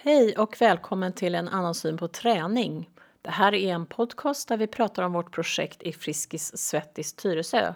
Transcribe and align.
Hej 0.00 0.36
och 0.36 0.56
välkommen 0.60 1.12
till 1.12 1.34
en 1.34 1.48
annan 1.48 1.74
syn 1.74 1.96
på 1.96 2.08
träning. 2.08 2.90
Det 3.22 3.30
här 3.30 3.54
är 3.54 3.74
en 3.74 3.86
podcast 3.86 4.48
där 4.48 4.56
vi 4.56 4.66
pratar 4.66 5.02
om 5.02 5.12
vårt 5.12 5.32
projekt 5.32 5.82
i 5.82 5.92
Friskis 5.92 6.58
Svettis 6.58 7.12
Tyresö 7.12 7.74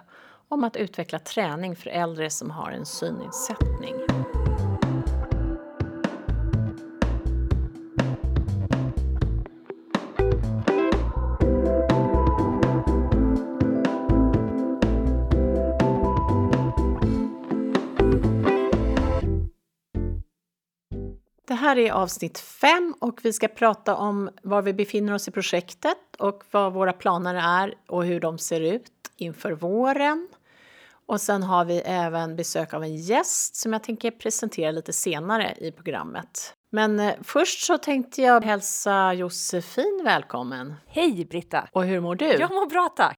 om 0.49 0.65
att 0.65 0.77
utveckla 0.77 1.19
träning 1.19 1.77
för 1.77 1.91
äldre 1.91 2.31
som 2.31 2.51
har 2.51 2.71
en 2.71 2.87
synnedsättning. 2.87 4.02
Här 21.73 21.79
är 21.79 21.93
avsnitt 21.93 22.39
fem 22.39 22.95
och 23.01 23.21
vi 23.23 23.33
ska 23.33 23.49
prata 23.49 23.97
om 23.97 24.31
var 24.43 24.63
vi 24.63 24.75
befinner 24.75 25.15
oss 25.15 25.29
i 25.29 25.31
projektet 25.31 25.99
och 26.19 26.45
vad 26.51 26.73
våra 26.73 26.93
planer 26.93 27.35
är 27.35 27.75
och 27.89 28.05
hur 28.05 28.21
de 28.21 28.39
ser 28.39 28.61
ut 28.61 28.91
inför 29.17 29.53
våren. 29.53 30.29
Och 31.07 31.21
sen 31.21 31.43
har 31.43 31.65
vi 31.65 31.79
även 31.79 32.37
besök 32.37 32.75
av 32.75 32.83
en 32.83 32.97
gäst 32.97 33.57
som 33.57 33.73
jag 33.73 33.85
tänker 33.85 34.11
presentera 34.11 34.71
lite 34.71 34.93
senare 34.93 35.55
i 35.59 35.73
programmet. 35.73 36.55
Men 36.73 37.01
eh, 37.01 37.15
först 37.23 37.65
så 37.65 37.79
tänkte 37.79 38.23
jag 38.23 38.45
hälsa 38.45 39.15
Josefin 39.15 40.01
välkommen. 40.05 40.75
Hej 40.87 41.25
Britta! 41.25 41.69
Och 41.73 41.85
hur 41.85 42.01
mår 42.01 42.15
du? 42.15 42.27
Jag 42.27 42.51
mår 42.51 42.67
bra 42.67 42.89
tack. 42.97 43.17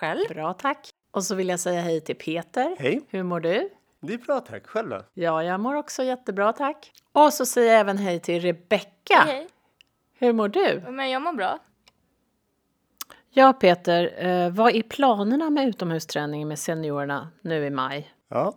Själv? 0.00 0.28
Bra 0.28 0.52
tack. 0.52 0.88
Och 1.12 1.24
så 1.24 1.34
vill 1.34 1.48
jag 1.48 1.60
säga 1.60 1.80
hej 1.80 2.00
till 2.00 2.16
Peter. 2.16 2.76
Hej, 2.78 3.00
Hur 3.08 3.22
mår 3.22 3.40
du? 3.40 3.70
Det 4.06 4.14
är 4.14 4.18
bra 4.18 4.40
tack. 4.40 4.66
Själv 4.66 4.90
då? 4.90 5.02
Ja, 5.14 5.42
jag 5.42 5.60
mår 5.60 5.74
också 5.74 6.02
jättebra 6.02 6.52
tack. 6.52 6.92
Och 7.12 7.32
så 7.32 7.46
säger 7.46 7.72
jag 7.72 7.80
även 7.80 7.98
hej 7.98 8.20
till 8.20 8.40
Rebecka. 8.42 9.22
Hej, 9.26 9.48
Hur 10.18 10.32
mår 10.32 10.48
du? 10.48 10.82
men 10.90 11.10
jag 11.10 11.22
mår 11.22 11.32
bra. 11.32 11.58
Ja, 13.30 13.52
Peter, 13.52 14.26
eh, 14.26 14.50
vad 14.50 14.74
är 14.74 14.82
planerna 14.82 15.50
med 15.50 15.68
utomhusträningen 15.68 16.48
med 16.48 16.58
seniorerna 16.58 17.28
nu 17.40 17.66
i 17.66 17.70
maj? 17.70 18.12
Ja. 18.28 18.56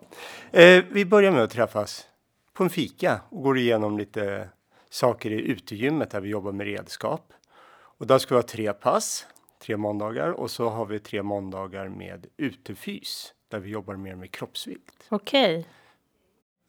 Eh, 0.52 0.84
vi 0.92 1.06
börjar 1.06 1.32
med 1.32 1.44
att 1.44 1.52
träffas 1.52 2.08
på 2.54 2.64
en 2.64 2.70
fika 2.70 3.22
och 3.30 3.44
går 3.44 3.58
igenom 3.58 3.98
lite 3.98 4.50
saker 4.90 5.32
i 5.32 5.42
utegymmet 5.52 6.12
där 6.12 6.22
vi 6.22 6.30
jobbar 6.30 6.52
med 6.52 6.66
redskap. 6.68 7.34
Och 7.72 8.08
där 8.08 8.18
ska 8.18 8.36
vi 8.36 8.42
ha 8.42 8.48
tre 8.48 8.74
pass, 8.74 9.26
tre 9.62 9.78
måndagar 9.78 10.30
och 10.30 10.52
så 10.52 10.70
har 10.70 10.86
vi 10.86 11.00
tre 11.00 11.24
måndagar 11.24 11.88
med 11.88 12.28
utefys 12.38 13.34
där 13.50 13.60
vi 13.60 13.70
jobbar 13.70 13.96
mer 13.96 14.16
med 14.16 14.32
kroppsvikt. 14.32 15.04
Okej, 15.10 15.66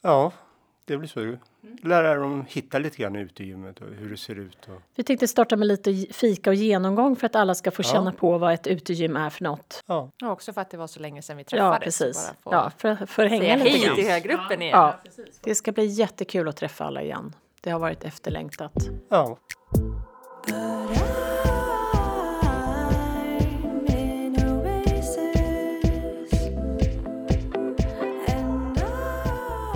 Ja, 0.03 0.33
det 0.85 0.97
blir 0.97 1.09
så. 1.09 1.37
Lära 1.83 2.15
dem 2.15 2.45
hitta 2.49 2.79
lite 2.79 2.97
grann 2.97 3.17
i 3.17 3.21
utegymmet 3.21 3.81
och 3.81 3.87
hur 3.89 4.11
det 4.11 4.17
ser 4.17 4.39
ut. 4.39 4.69
Och, 4.69 4.83
vi 4.95 5.03
tänkte 5.03 5.29
starta 5.29 5.57
med 5.57 5.69
lite 5.69 5.95
fika 6.13 6.51
och 6.51 6.55
genomgång 6.57 7.17
för 7.17 7.27
att 7.27 7.37
alla 7.37 7.55
ska 7.55 7.71
få 7.71 7.83
Ja. 7.83 7.89
känna 7.93 8.13
på 8.13 8.39
vad 8.39 8.53
ett 8.55 8.67
utegym 8.67 9.17
är 9.17 9.31
för 9.31 9.45
något. 9.45 9.83
ja. 9.87 10.11
Och 10.23 10.29
också 10.29 10.53
för 10.53 10.61
att 10.61 10.71
det 10.71 10.77
var 10.77 10.87
så 10.87 11.01
länge 11.01 11.23
sedan 11.23 11.37
vi 11.37 11.45
träffades. 11.45 11.75
Ja, 11.75 11.85
precis. 11.85 12.33
bara 12.45 12.55
Ja, 12.57 12.71
för, 12.79 13.07
för 13.07 13.25
att 13.25 13.31
hänga 13.31 13.57
lite 13.57 13.69
hej 13.71 13.85
grann. 13.87 13.97
till 14.23 14.31
gruppen 14.31 14.63
igen. 14.63 14.79
Ja, 14.79 14.97
det 15.43 15.55
ska 15.55 15.73
bli 15.73 15.85
jättekul 15.87 16.49
att 16.49 16.57
träffa 16.57 16.85
alla 16.85 17.03
igen. 17.03 17.35
Det 17.61 17.71
har 17.71 17.79
varit 17.79 18.05
efterlängtat. 18.05 18.73
ja. 19.09 19.39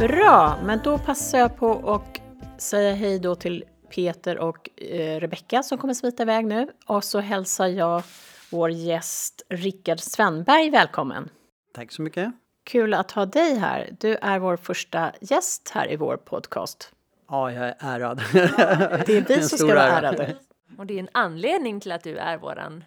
Bra, 0.09 0.59
men 0.65 0.81
då 0.85 0.99
passar 0.99 1.39
jag 1.39 1.57
på 1.57 1.95
att 1.95 2.21
säga 2.63 2.95
hej 2.95 3.19
då 3.19 3.35
till 3.35 3.65
Peter 3.95 4.39
och 4.39 4.69
eh, 4.77 5.21
Rebecka 5.21 5.63
som 5.63 5.79
kommer 5.79 5.95
smita 5.95 6.23
iväg 6.23 6.47
nu. 6.47 6.69
Och 6.87 7.05
så 7.05 7.21
hälsar 7.21 7.67
jag 7.67 8.03
vår 8.51 8.71
gäst 8.71 9.43
Rickard 9.49 10.01
Svenberg 10.01 10.71
välkommen. 10.71 11.29
Tack 11.75 11.93
så 11.93 12.03
mycket. 12.03 12.33
Kul 12.65 12.95
att 12.95 13.11
ha 13.11 13.27
dig 13.27 13.55
här. 13.55 13.91
Du 14.01 14.17
är 14.17 14.39
vår 14.39 14.57
första 14.57 15.13
gäst 15.21 15.71
här 15.75 15.93
i 15.93 15.97
vår 15.97 16.17
podcast. 16.17 16.93
Ja, 17.29 17.53
jag 17.53 17.65
är 17.69 17.77
ärad. 17.79 18.23
Det 18.33 19.17
är 19.17 19.29
vi 19.29 19.35
En 19.35 19.49
som 19.49 19.59
stor 19.59 19.67
ska 19.67 19.67
vara 19.67 19.89
ära. 19.89 20.09
ärade. 20.09 20.37
Och 20.79 20.87
det 20.87 20.95
är 20.95 20.99
en 20.99 21.09
anledning 21.13 21.81
till 21.81 21.93
att 21.93 22.03
du 22.03 22.17
är 22.17 22.37
våran 22.37 22.85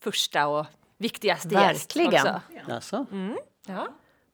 första 0.00 0.46
och 0.46 0.66
viktigaste 0.98 1.48
Verkligen. 1.48 2.12
gäst 2.12 2.26
också. 2.26 2.40
Jaså? 2.68 3.06
Ja. 3.66 3.88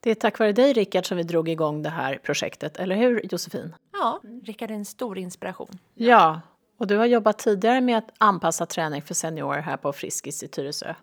Det 0.04 0.10
är 0.10 0.14
tack 0.14 0.38
vare 0.38 0.52
dig 0.52 0.72
Rickard 0.72 1.06
som 1.06 1.16
vi 1.16 1.22
drog 1.22 1.48
igång 1.48 1.82
det 1.82 1.90
här 1.90 2.18
projektet, 2.22 2.76
eller 2.76 2.96
hur 2.96 3.32
Josefin? 3.32 3.74
ja, 3.92 4.20
Rickard 4.44 4.70
är 4.70 4.74
en 4.74 4.84
stor 4.84 5.18
inspiration. 5.18 5.78
Ja, 5.94 6.40
och 6.78 6.86
du 6.86 6.96
har 6.96 7.06
jobbat 7.06 7.38
tidigare 7.38 7.80
med 7.80 7.98
att 7.98 8.10
anpassa 8.18 8.66
träning 8.66 9.02
för 9.02 9.14
seniorer 9.14 9.60
här 9.60 9.76
på 9.76 9.92
Friskis 9.92 10.42
i 10.42 10.48
Tyresö. 10.48 10.94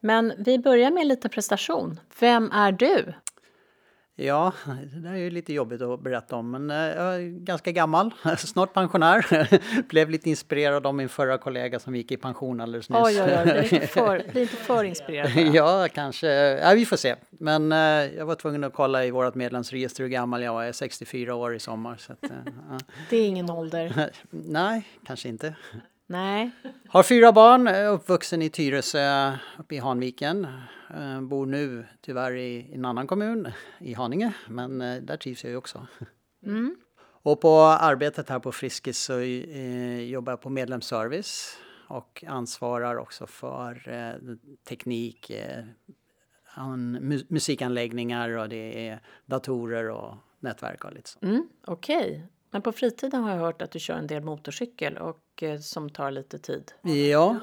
Men 0.00 0.32
vi 0.38 0.58
börjar 0.58 0.90
med 0.90 1.00
en 1.00 1.08
liten 1.08 1.30
prestation. 1.30 2.00
Vem 2.20 2.50
är 2.52 2.72
du? 2.72 3.14
Ja, 4.16 4.52
det 4.92 5.00
där 5.00 5.12
är 5.12 5.16
ju 5.16 5.30
lite 5.30 5.52
jobbigt 5.52 5.82
att 5.82 6.00
berätta 6.00 6.36
om, 6.36 6.50
men 6.50 6.70
eh, 6.70 6.76
jag 6.76 7.14
är 7.14 7.20
ganska 7.44 7.72
gammal, 7.72 8.14
snart 8.38 8.72
pensionär. 8.72 9.48
Blev 9.88 10.10
lite 10.10 10.30
inspirerad 10.30 10.86
av 10.86 10.94
min 10.94 11.08
förra 11.08 11.38
kollega 11.38 11.78
som 11.78 11.96
gick 11.96 12.12
i 12.12 12.16
pension 12.16 12.60
alldeles 12.60 12.88
nyss. 12.88 12.98
Oj, 13.04 13.22
oj, 13.22 13.38
oj, 13.38 13.52
bli 13.52 13.68
inte 13.74 13.86
för, 13.86 14.32
bli 14.32 14.40
inte 14.40 14.56
för 14.56 14.84
inspirerad. 14.84 15.54
Ja, 15.54 15.88
kanske. 15.94 16.28
Ja, 16.28 16.74
vi 16.74 16.86
får 16.86 16.96
se. 16.96 17.14
Men 17.30 17.72
eh, 17.72 17.78
jag 18.16 18.26
var 18.26 18.34
tvungen 18.34 18.64
att 18.64 18.72
kolla 18.72 19.04
i 19.04 19.10
vårt 19.10 19.34
medlemsregister 19.34 20.02
hur 20.02 20.10
gammal 20.10 20.42
jag 20.42 20.52
var. 20.52 20.62
Jag 20.62 20.68
är 20.68 20.72
64 20.72 21.34
år 21.34 21.54
i 21.54 21.58
sommar. 21.58 21.96
Så 21.96 22.12
att, 22.12 22.24
eh, 22.24 22.30
ja. 22.44 22.78
Det 23.10 23.16
är 23.16 23.26
ingen 23.26 23.50
ålder. 23.50 24.10
Nej, 24.30 24.88
kanske 25.06 25.28
inte. 25.28 25.54
Nej. 26.12 26.50
Har 26.88 27.02
fyra 27.02 27.32
barn, 27.32 27.66
är 27.66 27.88
uppvuxen 27.88 28.42
i 28.42 28.50
Tyresö 28.50 29.32
uppe 29.58 29.74
i 29.74 29.78
Hanviken. 29.78 30.46
Eh, 30.94 31.20
Bor 31.20 31.46
nu 31.46 31.86
tyvärr 32.00 32.36
i 32.36 32.70
en 32.74 32.84
annan 32.84 33.06
kommun, 33.06 33.48
i 33.80 33.94
Haninge, 33.94 34.32
men 34.48 34.80
eh, 34.80 35.02
där 35.02 35.16
trivs 35.16 35.44
jag 35.44 35.50
ju 35.50 35.56
också. 35.56 35.86
Mm. 36.46 36.76
Och 37.24 37.40
på 37.40 37.60
arbetet 37.60 38.28
här 38.28 38.38
på 38.38 38.52
Friskis 38.52 38.98
så 38.98 39.18
eh, 39.18 40.00
jobbar 40.00 40.32
jag 40.32 40.40
på 40.40 40.50
medlemsservice 40.50 41.58
och 41.88 42.24
ansvarar 42.28 42.96
också 42.96 43.26
för 43.26 43.88
eh, 43.88 44.34
teknik, 44.68 45.30
eh, 45.30 45.64
an, 46.54 46.96
mu- 47.00 47.26
musikanläggningar 47.28 48.28
och 48.30 48.48
det 48.48 48.88
är 48.88 49.00
datorer 49.26 49.90
och 49.90 50.14
nätverk 50.40 50.84
och 50.84 50.92
lite 50.92 51.08
så. 51.10 51.18
Mm, 51.22 51.48
Okej. 51.66 52.26
Men 52.52 52.62
på 52.62 52.72
fritiden 52.72 53.22
har 53.22 53.30
jag 53.30 53.38
hört 53.38 53.62
att 53.62 53.70
du 53.70 53.78
kör 53.78 53.94
en 53.94 54.06
del 54.06 54.22
motorcykel 54.22 54.98
och 54.98 55.42
eh, 55.42 55.58
som 55.58 55.90
tar 55.90 56.10
lite 56.10 56.38
tid. 56.38 56.72
Ja, 56.82 57.36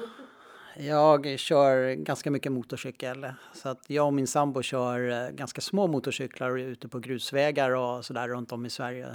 jag 0.76 1.38
kör 1.38 1.94
ganska 1.94 2.30
mycket 2.30 2.52
motorcykel. 2.52 3.32
Så 3.54 3.68
att 3.68 3.90
jag 3.90 4.06
och 4.06 4.12
min 4.12 4.26
sambo 4.26 4.62
kör 4.62 5.10
eh, 5.10 5.30
ganska 5.30 5.60
små 5.60 5.86
motorcyklar 5.86 6.58
ute 6.58 6.88
på 6.88 6.98
grusvägar 6.98 7.70
och 7.70 8.04
sådär 8.04 8.28
runt 8.28 8.52
om 8.52 8.66
i 8.66 8.70
Sverige. 8.70 9.06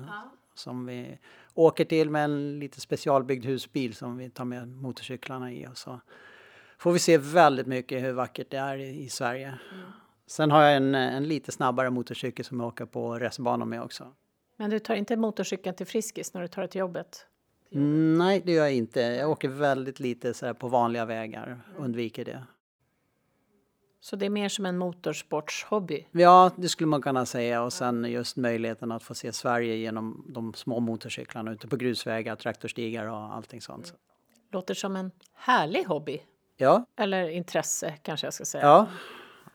Som 0.56 0.86
vi 0.86 1.20
åker 1.54 1.86
till 1.86 2.10
med 2.10 2.24
en 2.24 2.60
lite 2.60 2.82
specialbyggd 2.82 3.46
husbil 3.46 3.96
som 3.96 4.18
vi 4.18 4.30
tar 4.30 4.46
med 4.46 4.68
motorcyklarna 4.68 5.52
i. 5.52 5.68
Och 5.68 5.78
så 5.78 6.00
får 6.78 6.92
vi 6.92 7.00
se 7.00 7.18
väldigt 7.18 7.68
mycket 7.68 8.04
hur 8.04 8.14
vackert 8.14 8.48
det 8.50 8.58
är 8.58 8.78
i, 8.78 9.04
i 9.04 9.10
Sverige. 9.10 9.60
Sen 10.28 10.52
har 10.52 10.64
jag 10.64 10.76
en, 10.76 10.96
en 10.96 11.28
lite 11.28 11.52
snabbare 11.52 11.90
motorcykel 11.90 12.46
som 12.46 12.60
jag 12.60 12.68
åker 12.68 12.86
på 12.86 13.20
racerbanor 13.20 13.66
med 13.66 13.82
också. 13.82 14.14
Men 14.58 14.70
du 14.70 14.80
tar 14.80 14.96
inte 14.96 15.16
motorcykeln 15.18 15.76
till 15.76 15.86
Friskis 15.86 16.34
när 16.34 16.42
du 16.42 16.48
tar 16.48 16.62
det 16.62 16.68
till 16.68 16.80
jobbet? 16.80 17.26
Mm, 17.72 18.18
nej, 18.18 18.42
det 18.46 18.52
gör 18.52 18.64
jag 18.64 18.74
inte. 18.74 19.00
Jag 19.00 19.30
åker 19.32 19.48
väldigt 19.48 20.00
lite 20.00 20.34
så 20.34 20.54
på 20.54 20.68
vanliga 20.68 21.06
vägar, 21.06 21.62
undviker 21.78 22.26
det. 22.26 22.44
Så 24.00 24.16
det 24.16 24.26
är 24.26 24.30
mer 24.30 24.50
som 24.50 24.66
en 24.66 24.78
motorsportshobby? 24.78 26.08
Ja, 26.12 26.52
det 26.56 26.70
skulle 26.70 26.88
man 26.88 27.02
kunna 27.02 27.26
säga. 27.26 27.64
Och 27.64 27.74
sen 27.74 28.06
just 28.06 28.38
möjligheten 28.38 28.92
att 28.92 29.04
få 29.04 29.16
se 29.16 29.32
Sverige 29.34 29.76
genom 29.76 30.26
de 30.30 30.54
små 30.54 30.80
motorcyklarna 30.80 31.52
ute 31.52 31.68
på 31.68 31.76
grusvägar, 31.76 32.36
traktorstigar 32.36 33.06
och 33.08 33.18
allting 33.36 33.62
sånt. 33.62 33.94
Låter 34.52 34.74
som 34.74 34.96
en 34.96 35.12
härlig 35.34 35.84
hobby. 35.86 36.22
Ja, 36.58 36.86
Eller 36.98 37.30
intresse 37.30 37.94
kanske 38.02 38.28
jag 38.28 38.34
ska 38.34 38.46
säga. 38.46 38.64
ja. 38.64 38.88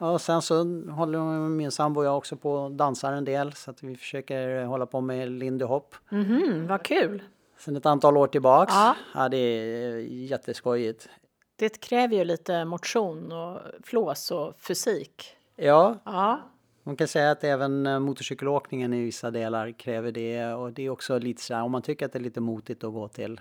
Och 0.00 0.20
sen 0.20 0.42
så 0.42 0.54
håller 0.90 1.48
min 1.48 1.70
sambo 1.70 2.00
och 2.00 2.06
jag 2.06 2.16
också 2.16 2.36
på 2.36 2.52
och 2.52 2.70
dansar 2.72 3.12
en 3.12 3.24
del 3.24 3.52
så 3.52 3.70
att 3.70 3.82
vi 3.82 3.96
försöker 3.96 4.64
hålla 4.64 4.86
på 4.86 5.00
med 5.00 5.30
lindy 5.30 5.64
hop. 5.64 5.94
Mhm, 6.08 6.66
vad 6.66 6.82
kul! 6.82 7.22
Sen 7.58 7.76
ett 7.76 7.86
antal 7.86 8.16
år 8.16 8.26
tillbaks. 8.26 8.72
Ja. 8.74 8.96
Ja, 9.14 9.28
det 9.28 9.36
är 9.36 9.98
jätteskojigt. 9.98 11.08
Det 11.56 11.80
kräver 11.80 12.16
ju 12.16 12.24
lite 12.24 12.64
motion 12.64 13.32
och 13.32 13.60
flås 13.82 14.30
och 14.30 14.60
fysik. 14.60 15.24
Ja, 15.56 15.98
Ja, 16.04 16.40
Man 16.82 16.96
kan 16.96 17.08
säga 17.08 17.30
att 17.30 17.44
även 17.44 17.86
eh, 17.86 17.98
motorcykelåkningen 17.98 18.94
i 18.94 19.04
vissa 19.04 19.30
delar 19.30 19.72
kräver 19.72 20.12
det 20.12 20.52
och 20.52 20.72
det 20.72 20.82
är 20.82 20.90
också 20.90 21.18
lite 21.18 21.42
så 21.42 21.54
här 21.54 21.62
om 21.62 21.72
man 21.72 21.82
tycker 21.82 22.06
att 22.06 22.12
det 22.12 22.18
är 22.18 22.22
lite 22.22 22.40
motigt 22.40 22.84
att 22.84 22.92
gå 22.92 23.08
till 23.08 23.40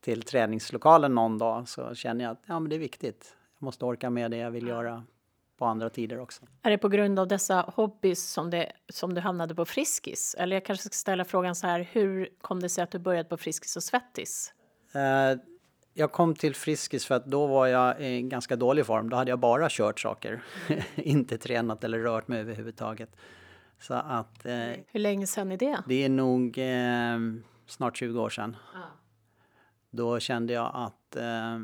till 0.00 0.22
träningslokalen 0.22 1.14
någon 1.14 1.38
dag 1.38 1.68
så 1.68 1.94
känner 1.94 2.24
jag 2.24 2.32
att 2.32 2.42
ja, 2.46 2.60
men 2.60 2.70
det 2.70 2.76
är 2.76 2.80
viktigt. 2.80 3.36
Jag 3.58 3.64
måste 3.64 3.84
orka 3.84 4.10
med 4.10 4.30
det 4.30 4.36
jag 4.36 4.50
vill 4.50 4.66
göra 4.66 5.02
på 5.60 5.66
andra 5.66 5.90
tider 5.90 6.20
också. 6.20 6.42
Är 6.62 6.70
det 6.70 6.78
på 6.78 6.88
grund 6.88 7.18
av 7.18 7.28
dessa 7.28 7.60
hobbys 7.76 8.30
som, 8.30 8.50
det, 8.50 8.72
som 8.88 9.14
du 9.14 9.20
hamnade 9.20 9.54
på 9.54 9.64
Friskis? 9.64 10.36
Eller 10.38 10.56
jag 10.56 10.64
kanske 10.64 10.82
ska 10.82 10.94
ställa 10.94 11.24
frågan 11.24 11.54
så 11.54 11.66
här, 11.66 11.88
hur 11.92 12.28
kom 12.40 12.60
det 12.60 12.68
sig 12.68 12.84
att 12.84 12.90
du 12.90 12.98
började 12.98 13.28
på 13.28 13.36
Friskis 13.36 13.76
och 13.76 13.82
Svettis? 13.82 14.52
Eh, 14.92 15.40
jag 15.94 16.12
kom 16.12 16.34
till 16.34 16.54
Friskis 16.54 17.06
för 17.06 17.14
att 17.14 17.26
då 17.26 17.46
var 17.46 17.66
jag 17.66 18.00
i 18.02 18.22
ganska 18.22 18.56
dålig 18.56 18.86
form. 18.86 19.10
Då 19.10 19.16
hade 19.16 19.30
jag 19.30 19.38
bara 19.38 19.66
kört 19.70 20.00
saker, 20.00 20.42
inte 20.94 21.38
tränat 21.38 21.84
eller 21.84 21.98
rört 21.98 22.28
mig 22.28 22.40
överhuvudtaget. 22.40 23.16
Så 23.78 23.94
att... 23.94 24.46
Eh, 24.46 24.54
Hur 24.86 25.00
länge 25.00 25.26
sedan 25.26 25.52
är 25.52 25.56
det? 25.56 25.82
Det 25.86 26.04
är 26.04 26.08
nog 26.08 26.58
eh, 26.58 27.42
snart 27.66 27.96
20 27.96 28.20
år 28.20 28.30
sedan. 28.30 28.56
Ah. 28.74 28.78
Då 29.90 30.20
kände 30.20 30.52
jag 30.52 30.70
att 30.74 31.16
eh, 31.16 31.58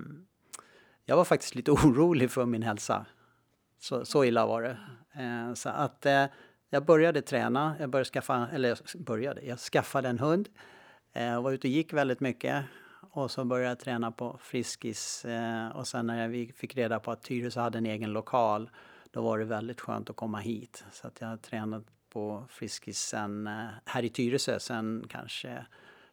jag 1.04 1.16
var 1.16 1.24
faktiskt 1.24 1.54
lite 1.54 1.70
orolig 1.70 2.30
för 2.30 2.46
min 2.46 2.62
hälsa. 2.62 3.06
Så, 3.78 4.04
så 4.04 4.24
illa 4.24 4.46
var 4.46 4.62
det. 4.62 4.78
Eh, 5.22 5.54
så 5.54 5.68
att 5.68 6.06
eh, 6.06 6.26
jag 6.70 6.84
började 6.84 7.22
träna. 7.22 7.76
Jag 7.80 7.90
började 7.90 8.10
skaffa, 8.10 8.48
eller 8.52 8.68
jag 8.68 8.78
började, 9.02 9.42
jag 9.42 9.58
skaffade 9.58 10.08
en 10.08 10.18
hund. 10.18 10.48
Eh, 11.12 11.42
var 11.42 11.52
ute 11.52 11.66
och 11.68 11.72
gick 11.72 11.92
väldigt 11.92 12.20
mycket. 12.20 12.64
Och 13.10 13.30
så 13.30 13.44
började 13.44 13.68
jag 13.68 13.78
träna 13.78 14.12
på 14.12 14.38
Friskis. 14.42 15.24
Eh, 15.24 15.68
och 15.68 15.86
sen 15.86 16.06
när 16.06 16.28
vi 16.28 16.52
fick 16.52 16.76
reda 16.76 17.00
på 17.00 17.10
att 17.10 17.22
Tyresö 17.22 17.60
hade 17.60 17.78
en 17.78 17.86
egen 17.86 18.12
lokal. 18.12 18.70
Då 19.10 19.22
var 19.22 19.38
det 19.38 19.44
väldigt 19.44 19.80
skönt 19.80 20.10
att 20.10 20.16
komma 20.16 20.38
hit. 20.38 20.84
Så 20.92 21.06
att 21.06 21.20
jag 21.20 21.28
har 21.28 21.36
tränat 21.36 21.84
på 22.08 22.44
Friskis 22.48 22.98
sen, 22.98 23.46
eh, 23.46 23.66
här 23.84 24.04
i 24.04 24.08
Tyresö 24.08 24.60
sen 24.60 25.04
kanske 25.08 25.66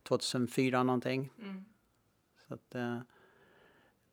2004 0.03 0.83
någonting. 0.83 1.29
Mm. 1.39 1.65
Så 2.47 2.53
att, 2.53 2.75
eh, 2.75 2.99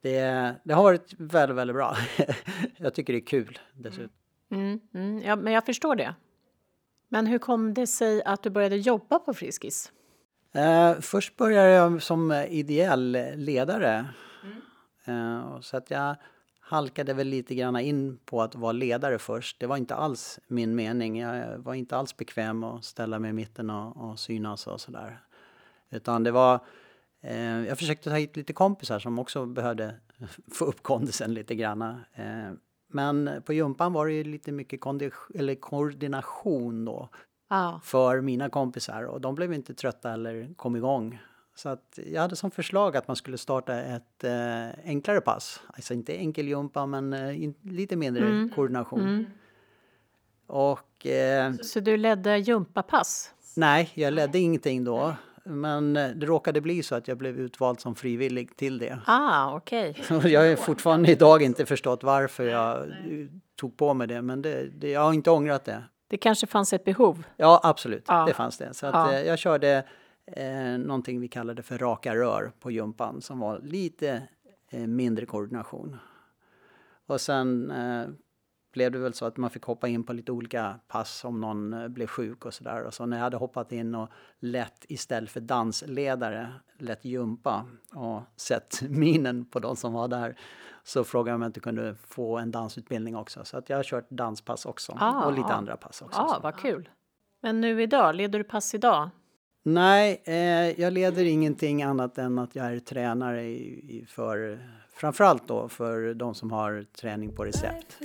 det, 0.03 0.55
det 0.65 0.75
har 0.75 0.83
varit 0.83 1.15
väldigt, 1.19 1.57
väldigt 1.57 1.77
bra. 1.77 1.97
jag 2.77 2.95
tycker 2.95 3.13
det 3.13 3.19
är 3.19 3.27
kul 3.27 3.59
dessutom. 3.75 4.11
Mm, 4.51 4.81
mm, 4.95 5.23
ja, 5.23 5.37
men 5.37 5.53
jag 5.53 5.67
förstår 5.67 5.97
det. 5.97 6.15
Men 7.09 7.27
hur 7.27 7.39
kom 7.39 7.75
det 7.75 7.87
sig 7.87 8.23
att 8.25 8.43
du 8.43 8.51
började 8.51 8.77
jobba 8.77 9.19
på 9.19 9.35
Friskis? 9.35 9.93
Eh, 10.53 11.01
först 11.01 11.37
började 11.37 11.71
jag 11.71 12.03
som 12.03 12.33
ideell 12.33 13.19
ledare. 13.35 14.09
Eh, 15.05 15.61
så 15.61 15.77
att 15.77 15.91
jag 15.91 16.17
halkade 16.61 17.15
väl 17.15 17.29
lite 17.29 17.55
grann 17.55 17.77
in 17.77 18.19
på 18.25 18.43
att 18.43 18.55
vara 18.55 18.73
ledare 18.73 19.19
först. 19.19 19.61
Det 19.61 19.67
var 19.67 19.77
inte 19.77 19.95
alls 19.95 20.41
min 20.47 20.75
mening. 20.75 21.21
Jag 21.21 21.59
var 21.59 21.75
inte 21.75 21.97
alls 21.97 22.17
bekväm 22.17 22.65
att 22.65 22.85
ställa 22.85 23.19
mig 23.19 23.31
i 23.31 23.33
mitten 23.33 23.71
och, 23.71 24.11
och 24.11 24.19
synas 24.19 24.67
och 24.67 24.81
sådär. 24.81 25.21
Utan 25.91 26.25
det 26.25 26.31
var... 26.31 26.61
Eh, 27.23 27.67
jag 27.67 27.79
försökte 27.79 28.11
ta 28.11 28.17
hit 28.17 28.37
lite 28.37 28.53
kompisar 28.53 28.99
som 28.99 29.19
också 29.19 29.47
behövde 29.47 29.95
få 30.53 30.65
upp 30.65 30.83
kondisen 30.83 31.35
lite 31.35 31.55
grann. 31.55 31.83
Eh, 32.15 32.53
men 32.93 33.43
på 33.47 33.53
jumpan 33.53 33.93
var 33.93 34.07
det 34.07 34.13
ju 34.13 34.25
lite 34.25 34.53
mycket 34.53 34.81
eller 35.35 35.55
koordination 35.55 36.85
då 36.85 37.09
Ja. 37.53 37.81
för 37.85 38.21
mina 38.21 38.49
kompisar 38.51 39.03
och 39.03 39.21
de 39.21 39.35
blev 39.35 39.53
inte 39.53 39.75
trötta 39.75 40.13
eller 40.13 40.55
kom 40.55 40.77
igång. 40.77 41.19
Så 41.55 41.69
att 41.69 41.99
jag 42.07 42.21
hade 42.23 42.37
som 42.37 42.51
förslag 42.51 42.97
att 42.97 43.09
man 43.09 43.17
skulle 43.17 43.39
starta 43.39 43.81
ett 43.81 44.25
eh, 44.25 44.69
enklare 44.85 45.21
pass. 45.21 45.61
Alltså 45.67 45.95
inte 45.95 46.17
enkeljumpa 46.17 46.87
men 46.87 47.13
eh, 47.13 47.43
in, 47.43 47.55
lite 47.63 47.97
mindre 47.97 48.49
koordination. 48.55 49.27
Och 50.47 51.07
eh, 51.07 51.53
Så 51.63 51.81
du 51.81 51.97
ledde 51.97 52.39
gympapass? 52.39 53.35
nej, 53.57 53.91
jag 53.95 54.13
ledde 54.13 54.39
ingenting 54.39 54.85
då. 54.85 55.15
Men 55.45 55.97
eh, 55.97 56.09
det 56.11 56.27
råkade 56.27 56.61
bli 56.61 56.83
så 56.83 56.95
att 56.95 57.09
jag 57.09 57.19
blev 57.19 57.39
utvald 57.41 57.81
som 57.81 57.95
frivillig 57.95 58.57
till 58.57 58.79
det. 58.79 58.99
Ah, 59.07 59.55
okej. 59.57 59.97
Och 60.11 60.25
jag 60.25 60.49
har 60.49 60.57
fortfarande 60.57 61.11
idag 61.11 61.43
inte 61.43 61.67
förstått 61.67 62.03
varför 62.03 62.45
jag 62.47 62.83
eh, 62.89 63.27
tog 63.57 63.77
på 63.77 63.95
mig 63.95 64.07
det. 64.07 64.23
Men 64.23 64.43
det, 64.43 64.67
det, 64.67 64.91
jag 64.91 65.01
har 65.01 65.13
inte 65.13 65.31
ångrat 65.31 65.65
det. 65.65 65.85
Det 66.09 66.17
kanske 66.17 66.47
fanns 66.47 66.73
ett 66.73 66.85
behov? 66.85 67.25
Ja, 67.37 67.61
absolut. 67.63 68.05
Ja. 68.09 68.25
Det 68.27 68.35
fanns 68.35 68.59
det. 68.59 68.75
Så 68.75 68.87
att, 68.87 68.95
Ja. 68.95 69.13
eh, 69.13 69.23
jag 69.27 69.39
körde 69.39 69.85
eh, 70.27 70.79
någonting 70.79 71.21
vi 71.21 71.29
kallade 71.29 71.63
för 71.63 71.79
raka 71.79 72.15
rör 72.15 72.53
på 72.61 72.71
jumpan 72.71 73.21
som 73.23 73.39
var 73.39 73.59
lite 73.63 74.23
eh, 74.71 74.81
mindre 74.87 75.27
koordination. 75.27 75.97
Och 77.07 77.21
sen 77.21 77.71
eh, 77.71 78.09
blev 78.73 78.93
det 78.93 78.99
väl 78.99 79.15
så 79.15 79.27
att 79.27 79.37
man 79.37 79.51
fick 79.51 79.63
hoppa 79.63 79.89
in 79.89 80.05
på 80.05 80.13
lite 80.13 80.33
olika 80.33 80.81
pass 80.89 81.25
om 81.25 81.41
någon 81.41 81.73
eh, 81.73 81.89
blev 81.89 82.07
sjuk 82.07 82.47
och 82.47 82.55
sådär. 82.55 82.83
Och 82.83 82.95
så 82.95 83.07
när 83.07 83.17
jag 83.17 83.25
hade 83.25 83.37
hoppat 83.37 83.73
in 83.73 83.95
och 83.95 84.09
lett 84.39 84.85
istället 84.89 85.31
för 85.31 85.41
dansledare, 85.41 86.53
lett 86.79 87.05
jumpa 87.05 87.67
och 87.95 88.23
sett 88.37 88.83
minen 88.89 89.45
på 89.45 89.59
de 89.59 89.77
som 89.77 89.93
var 89.93 90.09
där 90.09 90.37
så 90.85 91.05
frågade 91.05 91.31
jag 91.31 91.35
om 91.35 91.43
jag 91.43 91.49
inte 91.49 91.61
kunde 91.61 91.95
få 91.95 92.39
en 92.39 92.51
dansutbildning 92.51 93.17
också. 93.17 93.45
Så 93.45 93.57
att 93.57 93.69
jag 93.69 93.77
har 93.77 93.85
kört 93.85 94.11
danspass 94.11 94.67
också 94.67 94.97
Ah, 95.01 95.27
och 95.27 95.33
lite 95.33 95.49
ah. 95.49 95.53
andra 95.53 95.77
pass 95.77 96.03
också. 96.03 96.21
Ah, 96.21 96.41
vad 96.43 96.57
kul. 96.57 96.89
Men 97.43 97.61
nu 97.61 97.83
idag, 97.83 98.15
leder 98.15 98.39
du 98.39 98.45
pass 98.45 98.75
idag? 98.75 99.11
Nej, 99.63 100.23
eh, 100.25 100.81
jag 100.81 100.93
leder 100.93 101.25
ingenting 101.25 101.83
annat 101.83 102.19
än 102.19 102.39
att 102.39 102.57
jag 102.57 102.67
är 102.67 102.79
tränare 102.79 103.43
i, 103.43 103.99
i 103.99 104.07
för 104.07 104.61
framförallt 105.01 105.49
då 105.49 105.69
för 105.69 106.15
de 106.15 106.35
som 106.35 106.53
har 106.53 106.85
träning 107.01 107.33
på 107.33 107.45
recept. 107.45 107.97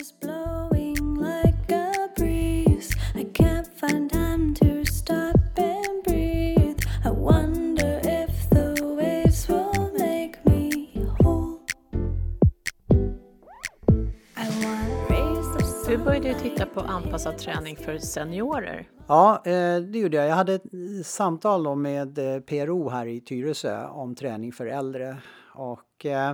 Du 15.88 15.98
började 15.98 16.27
ju 16.27 16.33
titta 16.33 16.65
på 16.65 16.80
anpassad 16.80 17.38
träning 17.38 17.75
för 17.75 17.98
seniorer. 17.98 18.88
Ja, 19.07 19.41
eh, 19.45 19.80
det 19.80 20.00
gjorde 20.00 20.18
jag. 20.18 20.27
Jag 20.27 20.36
hade 20.36 20.53
ett 20.53 20.63
samtal 21.06 21.63
då 21.63 21.75
med 21.75 22.18
eh, 22.18 22.39
PRO 22.39 22.89
här 22.89 23.06
i 23.06 23.21
Tyresö 23.21 23.86
om 23.86 24.15
träning 24.15 24.51
för 24.51 24.65
äldre 24.65 25.18
och 25.53 26.06
eh, 26.06 26.33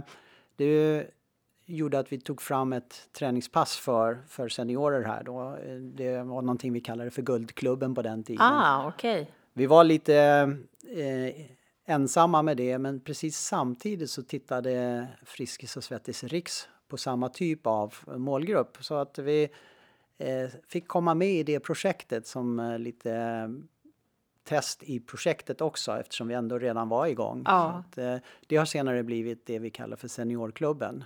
det 0.61 1.07
gjorde 1.65 1.99
att 1.99 2.11
vi 2.11 2.19
tog 2.19 2.41
fram 2.41 2.73
ett 2.73 3.09
träningspass 3.11 3.77
för, 3.77 4.19
för 4.27 4.49
seniorer 4.49 5.03
här 5.03 5.23
då. 5.23 5.57
Det 5.81 6.17
var 6.17 6.41
någonting 6.41 6.73
vi 6.73 6.81
kallade 6.81 7.11
för 7.11 7.21
Guldklubben 7.21 7.95
på 7.95 8.01
den 8.01 8.23
tiden. 8.23 8.41
Ah, 8.41 8.87
okej. 8.87 9.31
Vi 9.53 9.65
var 9.65 9.83
lite 9.83 10.15
eh, 10.95 11.45
ensamma 11.85 12.41
med 12.41 12.57
det 12.57 12.77
men 12.77 12.99
precis 12.99 13.37
samtidigt 13.37 14.09
så 14.09 14.23
tittade 14.23 15.07
Friskis 15.25 15.77
och 15.77 15.83
Svettis 15.83 16.23
Riks 16.23 16.67
på 16.87 16.97
samma 16.97 17.29
typ 17.29 17.67
av 17.67 17.95
målgrupp 18.17 18.77
så 18.81 18.95
att 18.95 19.19
vi 19.19 19.49
eh, 20.17 20.49
fick 20.67 20.87
komma 20.87 21.13
med 21.13 21.33
i 21.33 21.43
det 21.43 21.59
projektet 21.59 22.27
som 22.27 22.59
eh, 22.59 22.79
lite 22.79 23.11
test 24.43 24.83
i 24.83 24.99
projektet 24.99 25.61
också 25.61 25.99
eftersom 25.99 26.27
vi 26.27 26.33
ändå 26.33 26.59
redan 26.59 26.89
var 26.89 27.07
igång. 27.07 27.43
Ja. 27.45 27.83
Att, 27.89 27.98
eh, 27.98 28.17
det 28.48 28.55
har 28.55 28.65
senare 28.65 29.03
blivit 29.03 29.45
det 29.45 29.60
vi 29.60 29.69
kallar 29.69 29.98
för 29.98 30.07
Seniorklubben. 30.07 31.03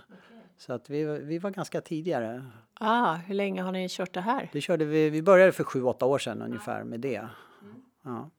Så 0.58 0.72
att 0.72 0.90
vi, 0.90 1.04
vi 1.04 1.38
var 1.38 1.50
ganska 1.50 1.80
tidigare. 1.80 2.44
Ah, 2.74 3.14
hur 3.14 3.34
länge 3.34 3.62
har 3.62 3.72
ni 3.72 3.88
kört 3.90 4.12
det 4.12 4.20
här? 4.20 4.48
Det 4.52 4.60
körde 4.60 4.84
vi, 4.84 5.10
vi 5.10 5.22
började 5.22 5.52
för 5.52 5.64
sju, 5.64 5.82
åtta 5.82 6.06
år 6.06 6.18
sedan 6.18 6.42
ungefär 6.42 6.84
med 6.84 7.00
det. 7.00 7.28
Ja. 8.02 8.30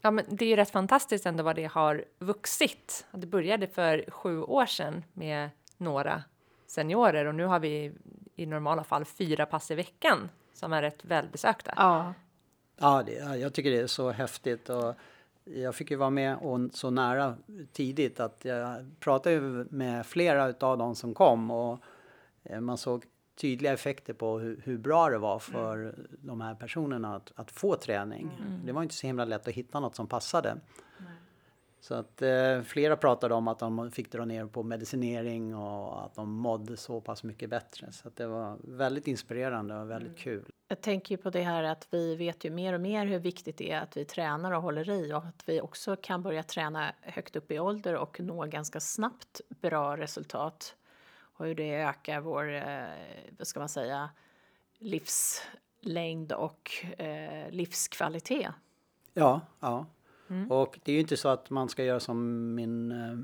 Ja, 0.00 0.10
men 0.10 0.24
det 0.28 0.44
är 0.44 0.48
ju 0.48 0.56
rätt 0.56 0.70
fantastiskt 0.70 1.26
ändå 1.26 1.42
vad 1.42 1.56
det 1.56 1.64
har 1.64 2.04
vuxit. 2.18 3.06
Det 3.12 3.26
började 3.26 3.66
för 3.66 4.04
sju 4.10 4.42
år 4.42 4.66
sedan 4.66 5.04
med 5.12 5.50
några 5.76 6.22
seniorer 6.66 7.24
och 7.24 7.34
nu 7.34 7.44
har 7.44 7.60
vi 7.60 7.92
i 8.36 8.46
normala 8.46 8.84
fall 8.84 9.04
fyra 9.04 9.46
pass 9.46 9.70
i 9.70 9.74
veckan 9.74 10.28
som 10.52 10.72
är 10.72 10.82
rätt 10.82 11.04
välbesökta. 11.04 11.72
Ja. 11.76 12.14
Ja, 12.76 13.02
det, 13.06 13.12
ja, 13.12 13.36
jag 13.36 13.52
tycker 13.52 13.70
det 13.70 13.80
är 13.80 13.86
så 13.86 14.10
häftigt. 14.10 14.68
Och 14.68 14.94
jag 15.44 15.74
fick 15.74 15.90
ju 15.90 15.96
vara 15.96 16.10
med 16.10 16.36
och 16.36 16.60
så 16.72 16.90
nära 16.90 17.36
tidigt 17.72 18.20
att 18.20 18.44
jag 18.44 18.90
pratade 19.00 19.40
med 19.70 20.06
flera 20.06 20.54
av 20.60 20.78
de 20.78 20.94
som 20.94 21.14
kom 21.14 21.50
och 21.50 21.78
eh, 22.42 22.60
man 22.60 22.78
såg 22.78 23.04
tydliga 23.36 23.72
effekter 23.72 24.12
på 24.12 24.38
hur, 24.38 24.60
hur 24.64 24.78
bra 24.78 25.10
det 25.10 25.18
var 25.18 25.38
för 25.38 25.94
de 26.20 26.40
här 26.40 26.54
personerna 26.54 27.16
att, 27.16 27.32
att 27.34 27.50
få 27.50 27.76
träning. 27.76 28.30
Det 28.64 28.72
var 28.72 28.82
inte 28.82 28.94
så 28.94 29.06
himla 29.06 29.24
lätt 29.24 29.48
att 29.48 29.54
hitta 29.54 29.80
något 29.80 29.96
som 29.96 30.06
passade. 30.06 30.56
Så 31.84 31.94
att 31.94 32.22
eh, 32.22 32.62
flera 32.62 32.96
pratade 32.96 33.34
om 33.34 33.48
att 33.48 33.58
de 33.58 33.90
fick 33.90 34.12
dra 34.12 34.24
ner 34.24 34.46
på 34.46 34.62
medicinering 34.62 35.56
och 35.56 36.04
att 36.04 36.14
de 36.14 36.32
mådde 36.32 36.76
så 36.76 37.00
pass 37.00 37.22
mycket 37.22 37.50
bättre. 37.50 37.92
Så 37.92 38.08
att 38.08 38.16
det 38.16 38.26
var 38.26 38.58
väldigt 38.62 39.06
inspirerande 39.06 39.80
och 39.80 39.90
väldigt 39.90 40.18
kul. 40.18 40.52
Jag 40.68 40.80
tänker 40.80 41.14
ju 41.14 41.22
på 41.22 41.30
det 41.30 41.42
här 41.42 41.62
att 41.62 41.88
vi 41.90 42.16
vet 42.16 42.44
ju 42.44 42.50
mer 42.50 42.72
och 42.72 42.80
mer 42.80 43.06
hur 43.06 43.18
viktigt 43.18 43.56
det 43.56 43.72
är 43.72 43.80
att 43.80 43.96
vi 43.96 44.04
tränar 44.04 44.52
och 44.52 44.62
håller 44.62 44.90
i 44.90 45.12
och 45.12 45.24
att 45.24 45.48
vi 45.48 45.60
också 45.60 45.96
kan 45.96 46.22
börja 46.22 46.42
träna 46.42 46.92
högt 47.00 47.36
upp 47.36 47.50
i 47.50 47.58
ålder 47.58 47.96
och 47.96 48.20
nå 48.20 48.46
ganska 48.46 48.80
snabbt 48.80 49.40
bra 49.48 49.96
resultat. 49.96 50.76
Och 51.16 51.46
hur 51.46 51.54
det 51.54 51.74
ökar 51.74 52.20
vår, 52.20 52.54
eh, 52.54 52.84
vad 53.38 53.46
ska 53.46 53.60
man 53.60 53.68
säga, 53.68 54.10
livslängd 54.78 56.32
och 56.32 56.70
eh, 56.98 57.50
livskvalitet. 57.50 58.52
Ja, 59.14 59.40
ja. 59.60 59.86
Och 60.50 60.78
det 60.82 60.92
är 60.92 60.94
ju 60.94 61.00
inte 61.00 61.16
så 61.16 61.28
att 61.28 61.50
man 61.50 61.68
ska 61.68 61.84
göra 61.84 62.00
som 62.00 62.54
min 62.54 62.92
eh, 62.92 63.18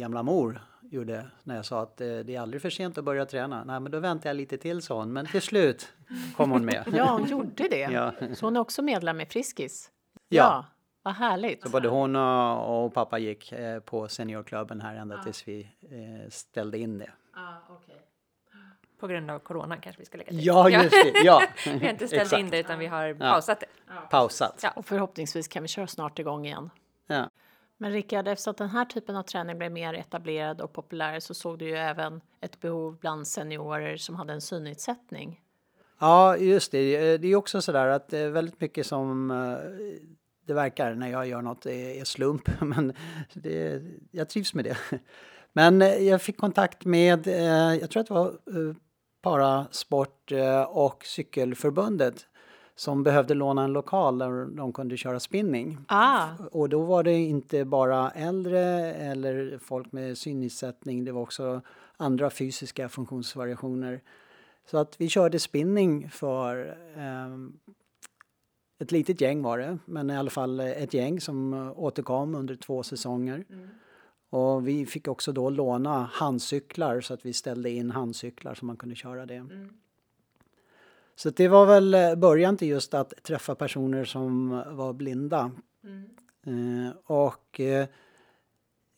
gamla 0.00 0.22
mor 0.22 0.60
gjorde 0.90 1.26
när 1.42 1.56
jag 1.56 1.64
sa 1.64 1.82
att 1.82 2.00
eh, 2.00 2.06
det 2.06 2.34
är 2.36 2.40
aldrig 2.40 2.62
för 2.62 2.70
sent 2.70 2.98
att 2.98 3.04
börja 3.04 3.26
träna. 3.26 3.64
Nej, 3.64 3.80
men 3.80 3.92
då 3.92 4.00
väntar 4.00 4.30
jag 4.30 4.36
lite 4.36 4.58
till 4.58 4.82
sa 4.82 4.98
hon, 4.98 5.12
men 5.12 5.26
till 5.26 5.42
slut 5.42 5.92
kom 6.36 6.50
hon 6.50 6.64
med. 6.64 6.84
Ja, 6.96 7.12
hon 7.18 7.28
gjorde 7.28 7.68
det. 7.68 7.80
Ja. 7.80 8.12
Så 8.34 8.46
hon 8.46 8.56
är 8.56 8.60
också 8.60 8.82
medlem 8.82 9.20
i 9.20 9.26
Friskis? 9.26 9.90
Ja. 10.28 10.64
vad 11.02 11.14
härligt. 11.14 11.62
Så 11.62 11.68
både 11.68 11.88
hon 11.88 12.16
och, 12.16 12.84
och 12.84 12.94
pappa 12.94 13.18
gick 13.18 13.52
eh, 13.52 13.80
på 13.80 14.08
seniorklubben 14.08 14.80
här 14.80 14.94
ända 14.96 15.22
tills 15.22 15.48
vi 15.48 15.60
eh, 15.82 16.30
ställde 16.30 16.78
in 16.78 16.98
det. 16.98 17.10
På 19.04 19.08
grund 19.08 19.30
av 19.30 19.38
corona 19.38 19.76
kanske 19.76 20.00
vi 20.00 20.06
ska 20.06 20.18
lägga 20.18 20.28
till. 20.30 20.46
Ja, 20.46 20.70
just 20.70 20.90
det. 20.90 21.12
Ja, 21.24 21.42
Vi 21.64 21.78
har 21.78 21.90
inte 21.90 22.08
ställt 22.08 22.32
in 22.32 22.50
det 22.50 22.58
utan 22.58 22.78
vi 22.78 22.86
har 22.86 23.14
pausat 23.14 23.60
det. 23.60 23.66
pausat. 24.10 24.60
Ja. 24.62 24.70
Och 24.76 24.86
förhoppningsvis 24.86 25.48
kan 25.48 25.62
vi 25.62 25.68
köra 25.68 25.86
snart 25.86 26.18
igång 26.18 26.46
igen. 26.46 26.70
Ja. 27.06 27.30
Men 27.76 27.92
Rickard, 27.92 28.28
efter 28.28 28.50
att 28.50 28.56
den 28.56 28.68
här 28.68 28.84
typen 28.84 29.16
av 29.16 29.22
träning 29.22 29.58
blev 29.58 29.72
mer 29.72 29.94
etablerad 29.94 30.60
och 30.60 30.72
populär 30.72 31.20
så 31.20 31.34
såg 31.34 31.58
du 31.58 31.68
ju 31.68 31.76
även 31.76 32.20
ett 32.40 32.60
behov 32.60 32.96
bland 33.00 33.28
seniorer 33.28 33.96
som 33.96 34.14
hade 34.14 34.32
en 34.32 34.40
synnedsättning. 34.40 35.40
Ja, 35.98 36.36
just 36.36 36.72
det. 36.72 37.16
Det 37.18 37.28
är 37.28 37.36
också 37.36 37.62
så 37.62 37.72
där 37.72 37.88
att 37.88 38.12
är 38.12 38.30
väldigt 38.30 38.60
mycket 38.60 38.86
som 38.86 39.30
eh, 39.30 39.56
det 40.46 40.54
verkar 40.54 40.94
när 40.94 41.08
jag 41.08 41.28
gör 41.28 41.42
något 41.42 41.66
är 41.66 42.04
slump, 42.04 42.50
men 42.60 42.92
det, 43.32 43.82
jag 44.10 44.28
trivs 44.28 44.54
med 44.54 44.64
det. 44.64 44.76
Men 45.56 45.82
eh, 45.82 45.88
jag 45.88 46.22
fick 46.22 46.36
kontakt 46.36 46.84
med, 46.84 47.26
eh, 47.26 47.74
jag 47.74 47.90
tror 47.90 48.00
att 48.00 48.06
det 48.06 48.14
var 48.14 48.26
eh, 48.26 48.76
Parasport 49.24 50.32
eh, 50.32 50.62
och 50.62 51.04
Cykelförbundet 51.04 52.26
som 52.76 53.02
behövde 53.02 53.34
låna 53.34 53.64
en 53.64 53.72
lokal 53.72 54.18
där 54.18 54.56
de 54.56 54.72
kunde 54.72 54.96
köra 54.96 55.20
spinning. 55.20 55.78
Ah, 55.88 56.28
Och 56.52 56.68
då 56.68 56.82
var 56.82 57.02
det 57.02 57.12
inte 57.12 57.64
bara 57.64 58.10
äldre 58.10 58.60
eller 58.94 59.58
folk 59.58 59.92
med 59.92 60.18
synnedsättning, 60.18 61.04
det 61.04 61.12
var 61.12 61.22
också 61.22 61.60
andra 61.96 62.30
fysiska 62.30 62.88
funktionsvariationer. 62.88 64.00
Så 64.70 64.78
att 64.78 65.00
vi 65.00 65.08
körde 65.08 65.38
spinning 65.38 66.10
för 66.10 66.78
ehm, 66.96 67.52
ett 68.78 68.92
litet 68.92 69.20
gäng 69.20 69.42
var 69.42 69.58
det, 69.58 69.78
men 69.84 70.10
i 70.10 70.16
alla 70.16 70.30
fall 70.30 70.60
ett 70.60 70.94
gäng 70.94 71.20
som 71.20 71.54
återkom 71.76 72.34
under 72.34 72.56
två 72.56 72.82
säsonger. 72.82 73.44
Och 74.34 74.68
vi 74.68 74.86
fick 74.86 75.08
också 75.08 75.32
då 75.32 75.50
låna 75.50 76.10
handcyklar 76.12 77.00
så 77.00 77.14
att 77.14 77.26
vi 77.26 77.32
ställde 77.32 77.70
in 77.70 77.90
handcyklar 77.90 78.54
så 78.54 78.66
man 78.66 78.76
kunde 78.76 78.94
köra 78.94 79.26
det. 79.26 79.46
Så 81.16 81.30
det 81.30 81.48
var 81.48 81.66
väl 81.66 81.94
eh, 81.94 82.14
början 82.14 82.56
till 82.56 82.68
just 82.68 82.94
att 82.94 83.12
träffa 83.22 83.54
personer 83.54 84.04
som 84.04 84.50
var 84.70 84.92
blinda. 84.92 85.50
Eh, 86.46 86.96
och 87.04 87.60
eh, 87.60 87.86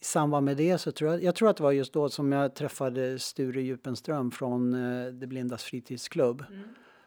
i 0.01 0.05
samband 0.05 0.45
med 0.45 0.57
det 0.57 0.79
så 0.79 0.93
tror 0.93 1.11
jag, 1.11 1.23
jag 1.23 1.35
tror 1.35 1.51
att 1.51 1.57
det 1.57 1.63
var 1.63 1.73
just 1.73 1.93
då 1.93 2.09
som 2.09 2.33
jag 2.33 2.55
träffade 2.55 3.19
Sture 3.19 3.63
Djupenström 3.63 4.31
från 4.31 4.75
eh, 4.75 5.13
De 5.13 5.27
blindas 5.27 5.65
fritidsklubb. 5.65 6.45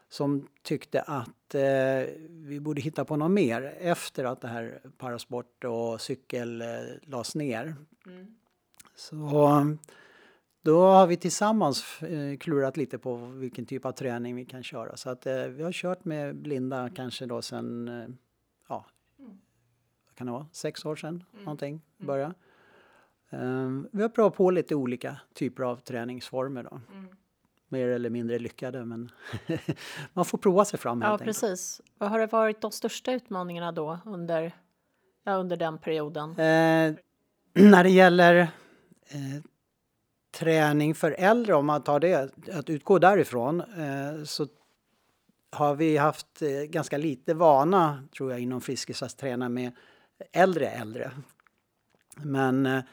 Som 0.09 0.47
tyckte 0.61 1.01
att 1.01 1.55
eh, 1.55 2.13
vi 2.29 2.59
borde 2.59 2.81
hitta 2.81 3.05
på 3.05 3.15
något 3.15 3.31
mer 3.31 3.75
efter 3.79 4.23
att 4.23 4.41
det 4.41 4.47
här 4.47 4.81
parasport 4.97 5.63
och 5.63 6.01
cykel 6.01 6.61
eh, 6.61 6.67
lades 7.01 7.35
ner. 7.35 7.75
Så 8.95 9.15
då 10.61 10.81
har 10.81 11.07
vi 11.07 11.17
tillsammans 11.17 12.01
eh, 12.01 12.37
klurat 12.37 12.77
lite 12.77 12.97
på 12.97 13.15
vilken 13.15 13.65
typ 13.65 13.85
av 13.85 13.91
träning 13.91 14.35
vi 14.35 14.45
kan 14.45 14.63
köra. 14.63 14.97
Så 14.97 15.09
att 15.09 15.25
eh, 15.25 15.43
vi 15.43 15.63
har 15.63 15.71
kört 15.71 16.05
med 16.05 16.35
blinda 16.35 16.89
kanske 16.89 17.25
då 17.25 17.41
sen, 17.41 17.87
eh, 17.87 18.07
ja, 18.69 18.85
vad 20.05 20.15
kan 20.15 20.27
det 20.27 20.33
vara, 20.33 20.47
sex 20.51 20.85
år 20.85 20.95
sedan 20.95 21.23
någonting, 21.31 21.81
börja. 21.97 22.33
Um, 23.31 23.87
vi 23.91 24.01
har 24.01 24.09
provat 24.09 24.35
på 24.35 24.51
lite 24.51 24.75
olika 24.75 25.17
typer 25.33 25.63
av 25.63 25.75
träningsformer 25.75 26.63
då. 26.63 26.81
Mer 27.69 27.87
eller 27.87 28.09
mindre 28.09 28.39
lyckade 28.39 28.85
men 28.85 29.11
man 30.13 30.25
får 30.25 30.37
prova 30.37 30.65
sig 30.65 30.79
fram 30.79 31.01
helt 31.01 31.09
ja, 31.09 31.13
enkelt. 31.13 31.41
precis. 31.41 31.81
Vad 31.97 32.09
har 32.09 32.19
det 32.19 32.27
varit 32.27 32.61
de 32.61 32.71
största 32.71 33.11
utmaningarna 33.11 33.71
då 33.71 33.99
under, 34.05 34.55
ja, 35.23 35.33
under 35.33 35.57
den 35.57 35.77
perioden? 35.77 36.29
Eh, 36.29 36.95
när 37.53 37.83
det 37.83 37.89
gäller 37.89 38.35
eh, 39.07 39.43
träning 40.31 40.95
för 40.95 41.11
äldre, 41.11 41.55
om 41.55 41.65
man 41.65 41.83
tar 41.83 41.99
det, 41.99 42.31
att 42.53 42.69
utgå 42.69 42.99
därifrån, 42.99 43.61
eh, 43.61 44.23
så 44.23 44.47
har 45.51 45.75
vi 45.75 45.97
haft 45.97 46.41
eh, 46.41 46.49
ganska 46.49 46.97
lite 46.97 47.33
vana, 47.33 48.03
tror 48.17 48.31
jag, 48.31 48.39
inom 48.39 48.61
Friskis 48.61 49.03
att 49.03 49.17
träna 49.17 49.49
med 49.49 49.71
äldre 50.31 50.67
äldre. 50.67 51.11
Men 52.15 52.65
eh, 52.65 52.83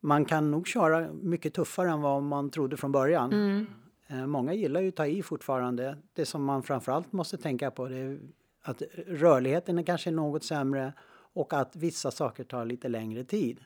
man 0.00 0.24
kan 0.24 0.50
nog 0.50 0.68
köra 0.68 1.12
mycket 1.12 1.54
tuffare 1.54 1.90
än 1.90 2.00
vad 2.00 2.22
man 2.22 2.50
trodde 2.50 2.76
från 2.76 2.92
början. 2.92 3.32
Eh, 3.32 3.64
många 4.26 4.54
gillar 4.54 4.80
ju 4.80 4.88
att 4.88 4.96
ta 4.96 5.06
i 5.06 5.22
fortfarande. 5.22 5.96
Det 6.12 6.26
som 6.26 6.44
man 6.44 6.62
framförallt 6.62 7.12
måste 7.12 7.36
tänka 7.36 7.70
på 7.70 7.86
är 7.86 8.20
att 8.62 8.82
rörligheten 9.06 9.78
är 9.78 9.82
kanske 9.82 10.10
något 10.10 10.44
sämre 10.44 10.92
och 11.34 11.52
att 11.52 11.76
vissa 11.76 12.10
saker 12.10 12.44
tar 12.44 12.64
lite 12.64 12.88
längre 12.88 13.24
tid. 13.24 13.60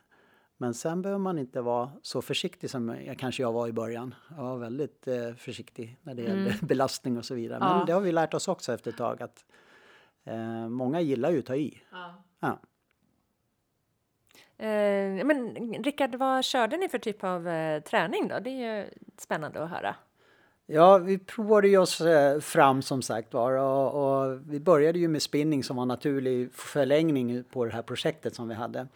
Men 0.57 0.73
sen 0.73 1.01
behöver 1.01 1.19
man 1.19 1.39
inte 1.39 1.61
vara 1.61 1.91
så 2.01 2.21
försiktig 2.21 2.69
som 2.69 2.95
jag 3.05 3.19
kanske 3.19 3.43
jag 3.43 3.53
var 3.53 3.67
i 3.67 3.71
början. 3.73 4.15
Jag 4.37 4.43
var 4.43 4.57
väldigt 4.57 5.07
eh, 5.07 5.33
försiktig 5.33 5.97
när 6.01 6.13
det 6.15 6.21
gällde 6.21 6.55
belastning 6.61 7.17
och 7.17 7.25
så 7.25 7.35
vidare. 7.35 7.59
Men 7.59 7.79
Ja. 7.79 7.83
det 7.85 7.93
har 7.93 8.01
vi 8.01 8.11
lärt 8.11 8.33
oss 8.33 8.47
också 8.47 8.73
efter 8.73 8.91
ett 8.91 8.97
tag 8.97 9.21
att 9.23 9.45
eh, 10.23 10.69
många 10.69 11.01
gillar 11.01 11.31
ju 11.31 11.39
att 11.39 11.45
ta 11.45 11.55
i. 11.55 11.81
Ja. 12.39 12.59
Eh, 14.57 15.25
men 15.25 15.55
Rickard, 15.83 16.15
vad 16.15 16.43
körde 16.43 16.77
ni 16.77 16.89
för 16.89 16.99
typ 16.99 17.23
av 17.23 17.47
eh, 17.47 17.81
träning 17.83 18.27
då? 18.27 18.39
Det 18.39 18.49
är 18.49 18.77
ju 18.77 18.89
spännande 19.17 19.63
att 19.63 19.69
höra. 19.69 19.95
Ja, 20.69 20.97
vi 20.97 21.17
provade 21.17 21.67
ju 21.67 21.77
oss 21.77 22.01
eh, 22.01 22.39
fram 22.39 22.81
som 22.81 23.01
sagt 23.01 23.33
var 23.33 23.53
och, 23.53 24.23
och 24.23 24.39
vi 24.49 24.59
började 24.59 24.99
ju 24.99 25.07
med 25.07 25.21
spinning 25.21 25.63
som 25.63 25.77
var 25.77 25.85
naturlig 25.85 26.53
förlängning 26.53 27.43
på 27.43 27.65
det 27.65 27.71
här 27.71 27.81
projektet 27.81 28.35
som 28.35 28.47
vi 28.47 28.53
hade. 28.53 28.87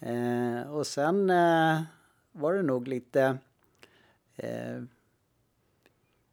Eh, 0.00 0.70
och 0.70 0.86
sen 0.86 1.30
eh, 1.30 1.82
var 2.32 2.54
det 2.54 2.62
nog 2.62 2.88
lite 2.88 3.38
eh, 4.36 4.82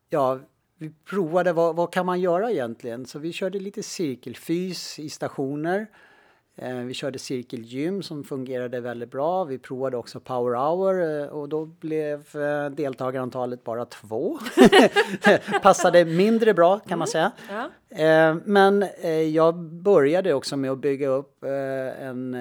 ja, 0.10 0.40
vi 0.78 0.94
provade 1.06 1.54
vad, 1.54 1.76
vad 1.76 1.94
kan 1.94 2.06
man 2.06 2.22
göra 2.22 2.52
egentligen? 2.52 3.06
Så 3.06 3.20
vi 3.20 3.34
körde 3.34 3.60
lite 3.60 3.84
cirkelfys 3.84 5.00
i 5.00 5.10
stationer. 5.10 5.88
Eh, 6.56 6.76
vi 6.76 6.94
körde 6.94 7.20
cirkelgym 7.20 8.04
som 8.04 8.24
fungerade 8.24 8.80
väldigt 8.80 9.12
bra. 9.12 9.44
Vi 9.44 9.58
provade 9.58 9.98
också 9.98 10.20
power 10.20 10.56
hour 10.56 11.22
eh, 11.22 11.28
och 11.28 11.50
då 11.50 11.66
blev 11.66 12.36
eh, 12.36 12.70
deltagarantalet 12.70 13.64
bara 13.64 13.86
två. 13.86 14.40
Passade 15.62 16.06
mindre 16.06 16.54
bra 16.54 16.80
kan 16.80 17.00
man 17.00 17.08
säga. 17.08 17.32
Ja. 17.50 17.70
Eh, 17.98 18.36
men 18.46 18.86
jag 19.34 19.56
började 19.60 20.34
också 20.34 20.58
med 20.58 20.72
att 20.72 20.82
bygga 20.82 21.08
upp 21.08 21.44
en, 22.00 22.34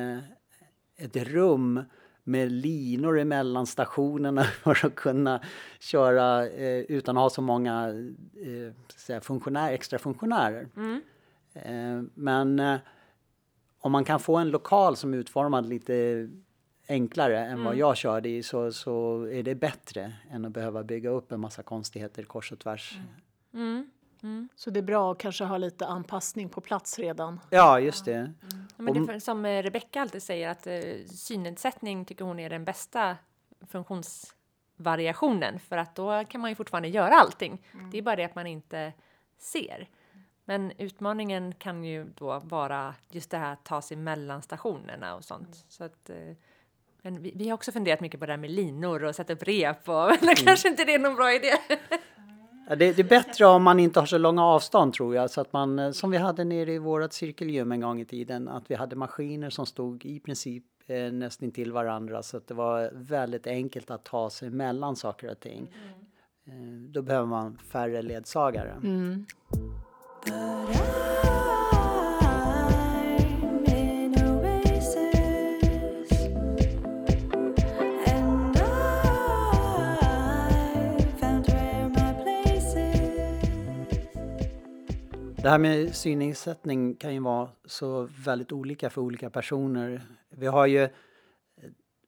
ett 0.98 1.16
rum 1.16 1.84
med 2.24 2.52
linor 2.52 3.18
emellan 3.18 3.66
stationerna 3.66 4.42
för 4.62 4.86
att 4.86 4.94
kunna 4.94 5.40
köra 5.80 6.46
utan 6.48 7.16
att 7.16 7.22
ha 7.22 7.30
så 7.30 7.42
många 7.42 7.94
säga, 8.96 9.20
funktionär, 9.20 9.72
extra 9.72 9.98
funktionärer. 9.98 10.68
Eh, 11.54 12.02
men 12.14 12.78
om 13.84 13.92
man 13.92 14.04
kan 14.04 14.20
få 14.20 14.36
en 14.36 14.50
lokal 14.50 14.96
som 14.96 15.14
är 15.14 15.18
utformad 15.18 15.68
lite 15.68 16.28
enklare 16.88 17.38
än 17.46 17.64
vad 17.64 17.76
jag 17.76 17.96
körde 17.96 18.28
i 18.28 18.42
så, 18.42 18.72
så 18.72 19.22
är 19.32 19.42
det 19.42 19.54
bättre 19.54 20.12
än 20.30 20.44
att 20.44 20.52
behöva 20.52 20.82
bygga 20.84 21.10
upp 21.10 21.32
en 21.32 21.40
massa 21.40 21.62
konstigheter 21.62 22.22
kors 22.22 22.52
och 22.52 22.58
tvärs. 22.58 22.98
Så 24.56 24.70
det 24.70 24.80
är 24.80 24.82
bra 24.82 25.12
att 25.12 25.18
kanske 25.18 25.44
ha 25.44 25.58
lite 25.58 25.86
anpassning 25.86 26.48
på 26.48 26.60
plats 26.60 26.98
redan. 26.98 27.40
Ja, 27.50 27.80
just 27.80 28.04
det. 28.04 28.32
Ja, 28.40 28.56
Men 28.76 28.94
det, 28.94 29.00
är 29.00 29.04
för- 29.04 29.18
som 29.18 29.44
eh, 29.44 29.62
Rebecka 29.62 30.00
alltid 30.02 30.22
säger 30.22 30.48
att 30.48 30.66
eh, 30.66 30.80
synnedsättning 31.06 32.04
tycker 32.04 32.24
hon 32.24 32.38
är 32.38 32.50
den 32.50 32.64
bästa 32.64 33.16
funktionsvariationen 33.70 35.58
för 35.60 35.76
att 35.76 35.94
då 35.94 36.24
kan 36.28 36.40
man 36.40 36.50
ju 36.50 36.56
fortfarande 36.56 36.88
göra 36.88 37.14
allting. 37.14 37.62
Det 37.92 37.98
är 37.98 38.02
bara 38.02 38.16
det 38.16 38.24
att 38.24 38.34
man 38.34 38.46
inte 38.46 38.92
ser. 39.38 39.88
Men 40.44 40.72
utmaningen 40.78 41.54
kan 41.54 41.84
ju 41.84 42.04
då 42.04 42.40
vara 42.44 42.94
just 43.10 43.30
det 43.30 43.36
här 43.36 43.52
att 43.52 43.64
ta 43.64 43.82
sig 43.82 43.96
mellan 43.96 44.42
stationerna 44.42 45.14
och 45.14 45.24
sånt. 45.24 45.64
Så 45.68 45.84
att, 45.84 46.10
eh, 46.10 46.16
men 47.02 47.22
vi, 47.22 47.32
vi 47.34 47.48
har 47.48 47.54
också 47.54 47.72
funderat 47.72 48.00
mycket 48.00 48.20
på 48.20 48.26
det 48.26 48.32
här 48.32 48.38
med 48.38 48.50
linor 48.50 49.04
och 49.04 49.14
sätta 49.14 49.32
upp 49.32 49.42
rep 49.42 49.88
och 49.88 50.10
men 50.20 50.34
kanske 50.36 50.68
inte 50.68 50.84
det 50.84 50.94
är 50.94 50.98
någon 50.98 51.16
bra 51.16 51.32
idé. 51.32 51.52
Ja, 52.68 52.76
det, 52.76 52.92
det 52.92 53.02
är 53.02 53.08
bättre 53.08 53.46
om 53.46 53.62
man 53.62 53.78
inte 53.80 54.00
har 54.00 54.06
så 54.06 54.18
långa 54.18 54.44
avstånd 54.44 54.94
tror 54.94 55.14
jag. 55.14 55.30
Så 55.30 55.40
att 55.40 55.52
man, 55.52 55.78
eh, 55.78 55.90
som 55.90 56.10
vi 56.10 56.16
hade 56.16 56.44
nere 56.44 56.72
i 56.72 56.78
vårat 56.78 57.12
cirkelgym 57.12 57.72
en 57.72 57.80
gång 57.80 58.00
i 58.00 58.04
tiden, 58.04 58.48
att 58.48 58.70
vi 58.70 58.74
hade 58.74 58.96
maskiner 58.96 59.50
som 59.50 59.66
stod 59.66 60.04
i 60.04 60.20
princip 60.20 60.64
eh, 60.86 61.12
nästan 61.12 61.50
till 61.50 61.72
varandra. 61.72 62.22
Så 62.22 62.36
att 62.36 62.46
det 62.46 62.54
var 62.54 62.90
väldigt 62.94 63.46
enkelt 63.46 63.90
att 63.90 64.04
ta 64.04 64.30
sig 64.30 64.50
mellan 64.50 64.96
saker 64.96 65.30
och 65.30 65.40
ting. 65.40 65.74
Eh, 66.46 66.52
då 66.88 67.02
behöver 67.02 67.26
man 67.26 67.58
färre 67.58 68.02
ledsagare. 68.02 68.74
Oasis, 68.80 69.26
det 70.24 70.30
här 85.50 85.58
med 85.58 85.94
synnedsättning 85.94 86.94
kan 86.94 87.14
ju 87.14 87.20
vara 87.20 87.48
så 87.64 88.08
väldigt 88.24 88.52
olika 88.52 88.90
för 88.90 89.00
olika 89.00 89.30
personer. 89.30 90.02
Vi 90.30 90.46
har 90.46 90.66
ju 90.66 90.88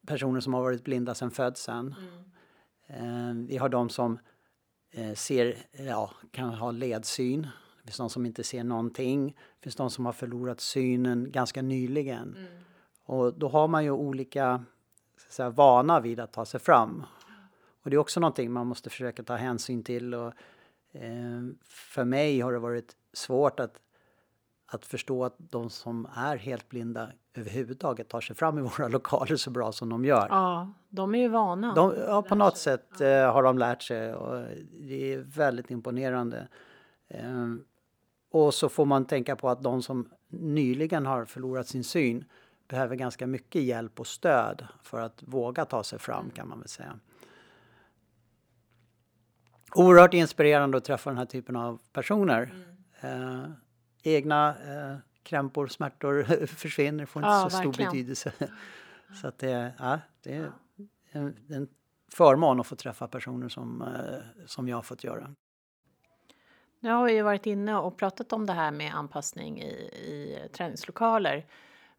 personer 0.06 0.40
som 0.40 0.54
har 0.54 0.62
varit 0.62 0.84
blinda 0.84 1.14
sedan 1.14 1.30
födseln. 1.30 1.94
Mm. 2.88 3.42
Eh, 3.42 3.48
vi 3.48 3.56
har 3.56 3.68
de 3.68 3.88
som 3.88 4.18
eh, 4.92 5.14
ser, 5.14 5.56
ja, 5.72 6.10
kan 6.30 6.48
ha 6.48 6.70
ledsyn. 6.70 7.46
Det 7.84 7.88
finns 7.88 7.96
de 7.96 8.10
som 8.10 8.26
inte 8.26 8.44
ser 8.44 8.64
någonting. 8.64 9.26
Det 9.26 9.62
finns 9.62 9.76
de 9.76 9.90
som 9.90 10.06
har 10.06 10.12
förlorat 10.12 10.60
synen 10.60 11.30
ganska 11.30 11.62
nyligen. 11.62 12.36
Och 13.04 13.34
då 13.34 13.48
har 13.48 13.68
man 13.68 13.84
ju 13.84 13.90
olika 13.90 14.64
så 15.30 15.50
vana 15.50 16.00
vid 16.00 16.20
att 16.20 16.32
ta 16.32 16.44
sig 16.44 16.60
fram. 16.60 17.04
Och 17.82 17.90
det 17.90 17.96
är 17.96 17.98
också 17.98 18.20
någonting 18.20 18.52
man 18.52 18.66
måste 18.66 18.90
försöka 18.90 19.22
ta 19.22 19.36
hänsyn 19.36 19.82
till. 19.82 20.14
Och, 20.14 20.32
eh, 20.92 21.42
för 21.64 22.04
mig 22.04 22.40
har 22.40 22.52
det 22.52 22.58
varit 22.58 22.96
svårt 23.12 23.60
att, 23.60 23.80
att 24.66 24.86
förstå 24.86 25.24
att 25.24 25.34
de 25.38 25.70
som 25.70 26.08
är 26.14 26.36
helt 26.36 26.68
blinda 26.68 27.08
överhuvudtaget 27.34 28.08
tar 28.08 28.20
sig 28.20 28.36
fram 28.36 28.58
i 28.58 28.62
våra 28.78 28.88
lokaler 28.88 29.36
så 29.36 29.50
bra 29.50 29.72
som 29.72 29.88
de 29.88 30.04
gör. 30.04 30.26
Ja, 30.30 30.72
de 30.88 31.14
är 31.14 31.18
ju 31.18 31.28
vana. 31.28 31.74
De, 31.74 31.94
ja, 32.08 32.22
på 32.22 32.34
något 32.34 32.58
sätt 32.58 33.00
eh, 33.00 33.32
har 33.32 33.42
de 33.42 33.58
lärt 33.58 33.82
sig 33.82 34.14
och 34.14 34.46
det 34.80 35.12
är 35.12 35.18
väldigt 35.18 35.70
imponerande. 35.70 36.48
Eh, 37.08 37.54
och 38.34 38.54
så 38.54 38.68
får 38.68 38.84
man 38.84 39.04
tänka 39.04 39.36
på 39.36 39.48
att 39.48 39.62
de 39.62 39.82
som 39.82 40.08
nyligen 40.28 41.06
har 41.06 41.24
förlorat 41.24 41.68
sin 41.68 41.84
syn 41.84 42.24
behöver 42.68 42.96
ganska 42.96 43.26
mycket 43.26 43.62
hjälp 43.62 44.00
och 44.00 44.06
stöd 44.06 44.66
för 44.82 45.00
att 45.00 45.22
våga 45.22 45.64
ta 45.64 45.82
sig 45.84 45.98
fram 45.98 46.30
kan 46.30 46.48
man 46.48 46.58
väl 46.58 46.68
säga. 46.68 46.98
Oerhört 49.74 50.14
inspirerande 50.14 50.78
att 50.78 50.84
träffa 50.84 51.10
den 51.10 51.18
här 51.18 51.26
typen 51.26 51.56
av 51.56 51.80
personer. 51.92 52.54
Eh, 53.00 53.44
egna 54.02 54.48
eh, 54.48 54.96
krämpor, 55.22 55.66
smärtor 55.66 56.46
försvinner, 56.46 57.06
får 57.06 57.20
inte 57.22 57.28
Ja, 57.30 57.42
så 57.42 57.56
stor 57.56 57.64
verkligen. 57.64 57.90
betydelse. 57.90 58.32
Så 59.20 59.28
att 59.28 59.38
det, 59.38 59.72
ja, 59.78 60.00
det 60.22 60.36
är 60.36 60.52
en, 61.10 61.36
en 61.48 61.68
förmån 62.12 62.60
att 62.60 62.66
få 62.66 62.76
träffa 62.76 63.08
personer 63.08 63.48
som, 63.48 63.82
eh, 63.82 64.46
som 64.46 64.68
jag 64.68 64.76
har 64.76 64.82
fått 64.82 65.04
göra. 65.04 65.34
Nu 66.84 66.90
har 66.90 67.04
vi 67.04 67.12
ju 67.12 67.22
varit 67.22 67.46
inne 67.46 67.76
och 67.76 67.96
pratat 67.96 68.32
om 68.32 68.46
det 68.46 68.52
här 68.52 68.70
med 68.70 68.94
anpassning 68.94 69.62
i, 69.62 69.72
i 69.72 70.48
träningslokaler. 70.52 71.46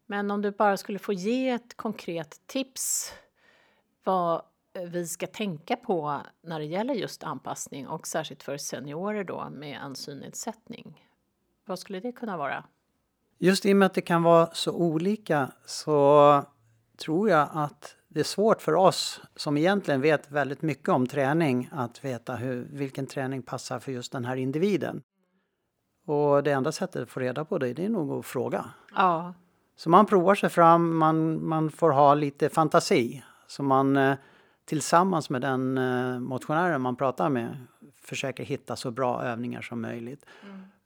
Men 0.06 0.32
om 0.32 0.42
du 0.42 0.52
bara 0.52 0.78
skulle 0.78 1.00
få 1.00 1.14
ge 1.14 1.50
ett 1.50 1.78
konkret 1.78 2.42
tips 2.46 3.14
vad 4.04 4.42
vi 4.88 5.08
ska 5.08 5.28
tänka 5.28 5.76
på 5.76 6.22
när 6.42 6.60
det 6.60 6.66
gäller 6.66 6.94
just 6.94 7.24
anpassning 7.24 7.88
och 7.88 8.08
särskilt 8.08 8.44
för 8.44 8.58
seniorer 8.58 9.24
då 9.24 9.50
med 9.52 9.80
en 9.84 9.96
synnedsättning. 9.96 11.08
Vad 11.66 11.80
skulle 11.80 12.00
det 12.00 12.12
kunna 12.12 12.38
vara? 12.38 12.64
Just 13.38 13.66
i 13.66 13.74
och 13.74 13.78
med 13.78 13.86
att 13.86 13.94
det 13.94 14.02
kan 14.02 14.24
vara 14.24 14.50
så 14.54 14.74
olika 14.74 15.52
så 15.66 16.44
tror 16.98 17.30
jag 17.30 17.50
att 17.54 17.96
det 18.16 18.22
är 18.22 18.24
svårt 18.24 18.62
för 18.62 18.76
oss 18.76 19.22
som 19.36 19.58
egentligen 19.58 20.02
vet 20.02 20.32
väldigt 20.32 20.62
mycket 20.62 20.90
om 20.90 21.08
träning 21.08 21.70
att 21.72 22.06
veta 22.06 22.36
hur, 22.36 22.68
vilken 22.72 23.08
träning 23.08 23.42
passar 23.42 23.80
för 23.80 23.92
just 23.92 24.12
den 24.12 24.26
här 24.26 24.36
individen. 24.36 25.02
Och 26.06 26.44
det 26.44 26.52
enda 26.52 26.72
sättet 26.72 27.02
att 27.02 27.10
få 27.10 27.20
reda 27.20 27.46
på 27.46 27.58
det, 27.58 27.74
det 27.74 27.86
är 27.86 27.90
nog 27.90 28.20
att 28.20 28.26
fråga. 28.26 28.66
Ja, 28.96 29.34
Så 29.76 29.90
man 29.90 30.06
provar 30.06 30.36
sig 30.36 30.50
fram, 30.50 30.98
man, 30.98 31.48
man 31.48 31.72
får 31.72 31.90
ha 31.92 32.14
lite 32.14 32.50
fantasi. 32.50 33.24
Så 33.48 33.64
man 33.64 33.98
eh, 33.98 34.16
tillsammans 34.66 35.30
med 35.30 35.42
den 35.42 35.78
eh, 35.78 36.20
motionären 36.20 36.82
man 36.82 36.96
pratar 36.96 37.30
med 37.30 37.58
försöker 38.02 38.44
hitta 38.44 38.76
så 38.76 38.92
bra 38.92 39.24
övningar 39.24 39.62
som 39.62 39.82
möjligt. 39.82 40.26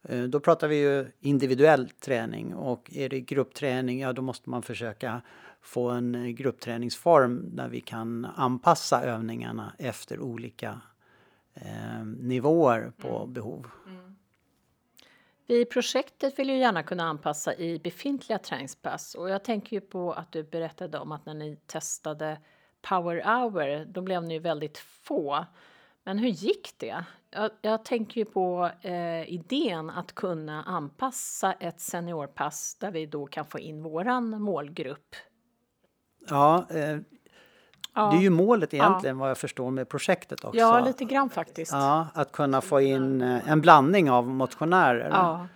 Eh, 0.04 0.24
Då 0.24 0.40
pratar 0.40 0.68
vi 0.68 0.76
ju 0.76 1.12
individuell 1.20 1.90
träning 1.90 2.56
och 2.56 2.92
är 2.94 3.10
det 3.10 3.22
gruppträning, 3.22 4.00
ja 4.00 4.14
då 4.14 4.22
måste 4.22 4.50
man 4.50 4.62
försöka 4.62 5.22
få 5.62 5.90
en 5.90 6.16
eh, 6.16 6.28
gruppträningsform 6.28 7.56
där 7.56 7.68
vi 7.68 7.82
kan 7.82 8.26
anpassa 8.26 9.04
övningarna 9.04 9.74
efter 9.78 10.20
olika 10.20 10.82
eh, 11.54 12.06
nivåer 12.06 12.92
på 12.98 13.26
behov. 13.26 13.68
Vi 15.48 15.62
i 15.62 15.66
projektet 15.66 16.40
vill 16.40 16.50
ju 16.50 16.58
gärna 16.58 16.84
kunna 16.84 17.04
anpassa 17.04 17.56
i 17.56 17.80
befintliga 17.80 18.40
träningspass 18.40 19.16
och 19.16 19.30
jag 19.30 19.44
tänker 19.44 19.76
ju 19.76 19.82
på 19.82 20.14
att 20.14 20.32
du 20.32 20.44
berättade 20.44 21.00
om 21.00 21.12
att 21.12 21.26
när 21.26 21.34
ni 21.34 21.56
testade 21.66 22.40
Power 22.82 23.24
Hour, 23.24 23.86
då 23.86 24.02
blev 24.02 24.24
ni 24.24 24.34
ju 24.34 24.40
väldigt 24.40 24.78
få. 24.78 25.46
Men 26.04 26.20
hur 26.20 26.30
gick 26.30 26.74
det? 26.78 27.06
Jag, 27.30 27.52
jag 27.62 27.86
tänker 27.86 28.22
ju 28.22 28.26
på 28.26 28.72
eh, 28.82 29.34
idén 29.34 29.90
att 29.90 30.16
kunna 30.16 30.64
anpassa 30.64 31.54
ett 31.54 31.82
seniorpass 31.82 32.76
där 32.80 32.92
vi 32.92 33.06
då 33.06 33.26
kan 33.26 33.46
få 33.46 33.60
in 33.60 33.84
våran 33.84 34.42
målgrupp. 34.42 35.16
Ja, 36.32 36.66
eh, 36.70 36.98
Ja, 37.94 38.10
det 38.12 38.18
är 38.18 38.22
ju 38.22 38.30
målet 38.30 38.74
egentligen 38.74 39.18
vad 39.18 39.30
jag 39.30 39.38
förstår 39.38 39.72
med 39.72 39.90
projektet 39.90 40.44
också. 40.46 40.60
ja 40.60 40.80
lite 40.80 41.06
grann 41.06 41.30
faktiskt. 41.30 41.72
Ja, 41.72 42.08
att 42.14 42.32
kunna 42.32 42.62
få 42.62 42.82
in 42.82 43.22
eh, 43.22 43.50
en 43.50 43.62
blandning 43.62 44.12
av 44.12 44.28
motionärer. 44.28 45.10
Ja, 45.10 45.48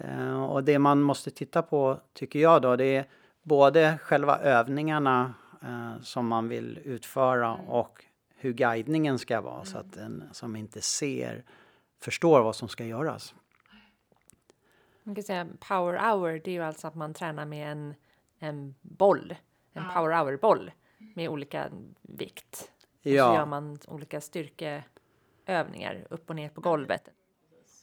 Eh, 0.00 0.42
Och 0.44 0.64
det 0.64 0.78
man 0.78 1.02
måste 1.02 1.30
titta 1.30 1.62
på, 1.62 2.00
tycker 2.14 2.38
jag 2.38 2.62
då, 2.62 2.76
det 2.76 2.84
är 2.96 3.04
både 3.42 3.98
själva 4.02 4.38
övningarna 4.38 5.34
eh, 5.62 6.00
som 6.02 6.28
man 6.28 6.48
vill 6.48 6.78
utföra 6.84 7.54
och 7.54 8.04
hur 8.36 8.52
guidningen 8.52 9.18
ska 9.18 9.40
vara 9.40 9.64
så 9.64 9.78
att 9.78 9.92
den 9.92 10.24
som 10.32 10.56
inte 10.56 10.80
ser 10.80 11.44
förstår 12.00 12.42
vad 12.42 12.56
som 12.56 12.68
ska 12.68 12.84
göras. 12.84 13.34
Man 15.02 15.14
kan 15.14 15.24
säga 15.24 15.46
power 15.68 15.98
hour, 15.98 16.40
det 16.44 16.50
är 16.50 16.54
ju 16.54 16.62
alltså 16.62 16.86
att 16.86 16.94
man 16.94 17.14
tränar 17.14 17.44
med 17.44 17.72
en, 17.72 17.94
en 18.38 18.74
boll, 18.80 19.34
en 19.78 19.90
power 19.94 20.16
hour-boll 20.24 20.70
med 21.14 21.28
olika 21.28 21.68
vikt. 22.02 22.70
Och 22.96 23.02
så 23.02 23.08
Ja. 23.08 23.34
gör 23.34 23.46
man 23.46 23.78
olika 23.88 24.20
styrkeövningar 24.20 26.06
upp 26.10 26.30
och 26.30 26.36
ner 26.36 26.48
på 26.48 26.60
golvet. 26.60 27.08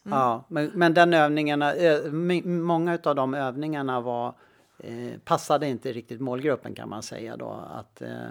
Ja, 0.03 0.43
men, 0.47 0.71
men 0.73 0.93
den 0.93 1.13
övningarna, 1.13 1.73
eh, 1.73 2.11
många 2.45 2.99
av 3.03 3.15
de 3.15 3.33
övningarna 3.33 4.01
var, 4.01 4.35
eh, 4.79 5.19
passade 5.23 5.67
inte 5.67 5.91
riktigt 5.91 6.21
målgruppen 6.21 6.75
kan 6.75 6.89
man 6.89 7.03
säga 7.03 7.37
då. 7.37 7.49
Att, 7.51 8.01
eh, 8.01 8.29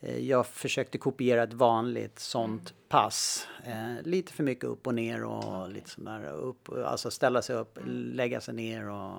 eh, 0.00 0.18
jag 0.18 0.46
försökte 0.46 0.98
kopiera 0.98 1.42
ett 1.42 1.52
vanligt 1.52 2.18
sånt 2.18 2.74
pass. 2.88 3.48
Eh, 3.64 4.02
lite 4.02 4.32
för 4.32 4.42
mycket 4.42 4.64
upp 4.64 4.86
och 4.86 4.94
ner 4.94 5.24
och 5.24 5.68
lite 5.70 5.90
sådär 5.90 6.32
upp, 6.32 6.68
alltså 6.86 7.10
ställa 7.10 7.42
sig 7.42 7.56
upp, 7.56 7.78
lägga 7.86 8.40
sig 8.40 8.54
ner 8.54 8.90
och 8.90 9.18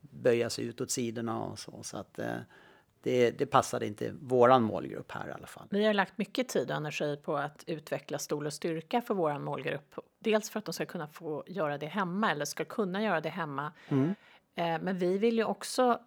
böja 0.00 0.50
sig 0.50 0.64
ut 0.64 0.80
åt 0.80 0.90
sidorna 0.90 1.42
och 1.42 1.58
så. 1.58 1.82
Så 1.82 1.96
att 1.98 2.18
eh, 2.18 2.36
det, 3.06 3.30
det 3.30 3.46
passade 3.46 3.86
inte 3.86 4.12
våran 4.20 4.62
målgrupp 4.62 5.12
här 5.12 5.28
i 5.28 5.32
alla 5.32 5.46
fall. 5.46 5.66
vi 5.70 5.84
har 5.84 5.94
lagt 5.94 6.18
mycket 6.18 6.48
tid 6.48 6.70
och 6.70 6.76
energi 6.76 7.16
på 7.16 7.36
att 7.36 7.64
utveckla 7.66 8.18
stol 8.18 8.46
och 8.46 8.52
styrka 8.52 9.00
för 9.00 9.14
våran 9.14 9.44
målgrupp. 9.44 9.94
Dels 10.18 10.50
för 10.50 10.58
att 10.58 10.64
de 10.64 10.72
ska 10.72 10.86
kunna 10.86 11.08
få 11.08 11.44
göra 11.46 11.78
det 11.78 11.86
hemma 11.86 12.30
eller 12.30 12.44
ska 12.44 12.64
kunna 12.64 13.02
göra 13.02 13.20
det 13.20 13.28
hemma. 13.28 13.72
Mm. 13.88 14.14
Eh, 14.54 14.78
men 14.82 14.98
vi 14.98 15.18
vill 15.18 15.36
ju 15.36 15.44
också 15.44 16.00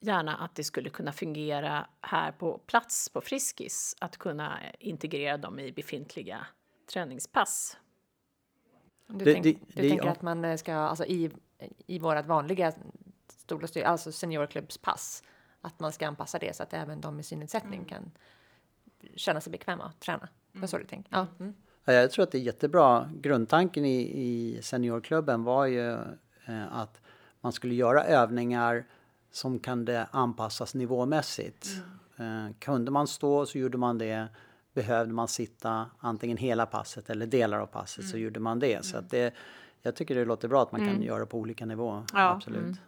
gärna 0.00 0.36
att 0.36 0.54
det 0.54 0.64
skulle 0.64 0.90
kunna 0.90 1.12
fungera 1.12 1.86
här 2.00 2.32
på 2.32 2.58
plats 2.58 3.08
på 3.08 3.20
Friskis. 3.20 3.96
Att 4.00 4.16
kunna 4.16 4.58
integrera 4.78 5.36
dem 5.36 5.58
i 5.58 5.72
befintliga 5.72 6.46
träningspass. 6.92 7.76
Du, 9.06 9.24
Det- 9.24 9.32
tänk, 9.32 9.44
det- 9.44 9.52
du 9.52 9.82
det- 9.82 9.88
tänker 9.88 10.04
ja. 10.06 10.12
att 10.12 10.22
man 10.22 10.44
eh, 10.44 10.56
ska, 10.56 10.74
alltså 10.74 11.04
i, 11.04 11.30
i 11.86 11.98
vårat 11.98 12.26
vanliga 12.26 12.72
stol 13.28 13.62
och 13.62 13.68
styr, 13.68 13.82
alltså 13.82 14.12
seniorklubbspass, 14.12 15.22
att 15.68 15.80
man 15.80 15.92
ska 15.92 16.08
anpassa 16.08 16.38
det 16.38 16.56
så 16.56 16.62
att 16.62 16.74
även 16.74 17.00
de 17.00 17.16
med 17.16 17.24
synnedsättning 17.24 17.84
kan 17.84 18.10
känna 19.14 19.40
sig 19.40 19.52
bekväma 19.52 19.84
att 19.84 20.00
träna. 20.00 20.28
Det 20.52 20.58
var 20.58 20.66
så 20.66 20.78
du 20.78 20.84
tänkte? 20.84 21.10
Ja. 21.14 21.26
Mm. 21.40 21.54
Ja, 21.84 21.92
jag 21.92 22.10
tror 22.10 22.22
att 22.22 22.32
det 22.32 22.38
är 22.38 22.42
jättebra. 22.42 23.10
Grundtanken 23.20 23.84
i, 23.84 24.00
i 24.00 24.62
seniorklubben 24.62 25.44
var 25.44 25.66
ju 25.66 25.92
eh, 26.46 26.72
att 26.72 27.00
man 27.40 27.52
skulle 27.52 27.74
göra 27.74 28.04
övningar 28.04 28.84
som 29.30 29.58
kunde 29.58 30.06
anpassas 30.10 30.74
nivåmässigt. 30.74 31.68
Eh, 32.16 32.54
kunde 32.58 32.90
man 32.90 33.06
stå 33.06 33.46
så 33.46 33.58
gjorde 33.58 33.78
man 33.78 33.98
det. 33.98 34.28
Behövde 34.74 35.14
man 35.14 35.28
sitta 35.28 35.86
antingen 35.98 36.36
hela 36.36 36.66
passet 36.66 37.10
eller 37.10 37.26
delar 37.26 37.58
av 37.58 37.66
passet 37.66 38.08
så 38.08 38.16
gjorde 38.18 38.40
man 38.40 38.58
det. 38.58 38.84
Så 38.84 38.96
att 38.96 39.10
det, 39.10 39.34
jag 39.82 39.94
tycker 39.96 40.14
det 40.14 40.24
låter 40.24 40.48
bra 40.48 40.62
att 40.62 40.72
man 40.72 40.80
kan 40.80 41.02
göra 41.02 41.26
på 41.26 41.38
olika 41.38 41.66
nivåer. 41.66 42.02
Ja, 42.12 42.30
Absolut. 42.30 42.78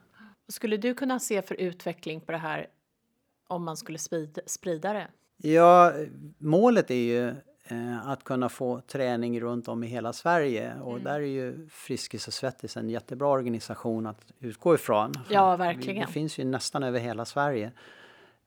Mm. 0.51 0.53
Skulle 0.53 0.77
du 0.77 0.95
kunna 0.95 1.21
se 1.21 1.43
för 1.43 1.55
utveckling 1.55 2.21
på 2.21 2.33
det 2.33 2.39
här 2.39 2.67
om 3.47 3.65
man 3.65 3.77
skulle 3.77 3.99
sprida, 4.47 4.93
det? 4.93 5.09
Ja, 5.37 5.93
målet 6.39 6.91
är 6.91 6.95
ju 6.95 7.29
eh, 7.65 8.09
att 8.09 8.25
kunna 8.25 8.49
få 8.49 8.81
träning 8.81 9.41
runt 9.41 9.69
om 9.69 9.85
i 9.85 9.87
hela 9.87 10.13
Sverige 10.13 10.75
och 10.83 11.01
där 11.01 11.15
är 11.15 11.21
ju 11.21 11.69
Friskis 11.69 12.29
och 12.29 12.35
Svettis 12.35 12.77
en 12.77 12.91
jättebra 12.91 13.29
organisation 13.29 14.07
att 14.07 14.33
utgå 14.39 14.75
ifrån. 14.75 15.13
Ja, 15.29 15.57
verkligen. 15.57 16.07
det 16.07 16.13
finns 16.13 16.39
ju 16.39 16.45
nästan 16.45 16.83
över 16.83 17.01
hela 17.01 17.25
Sverige. 17.25 17.73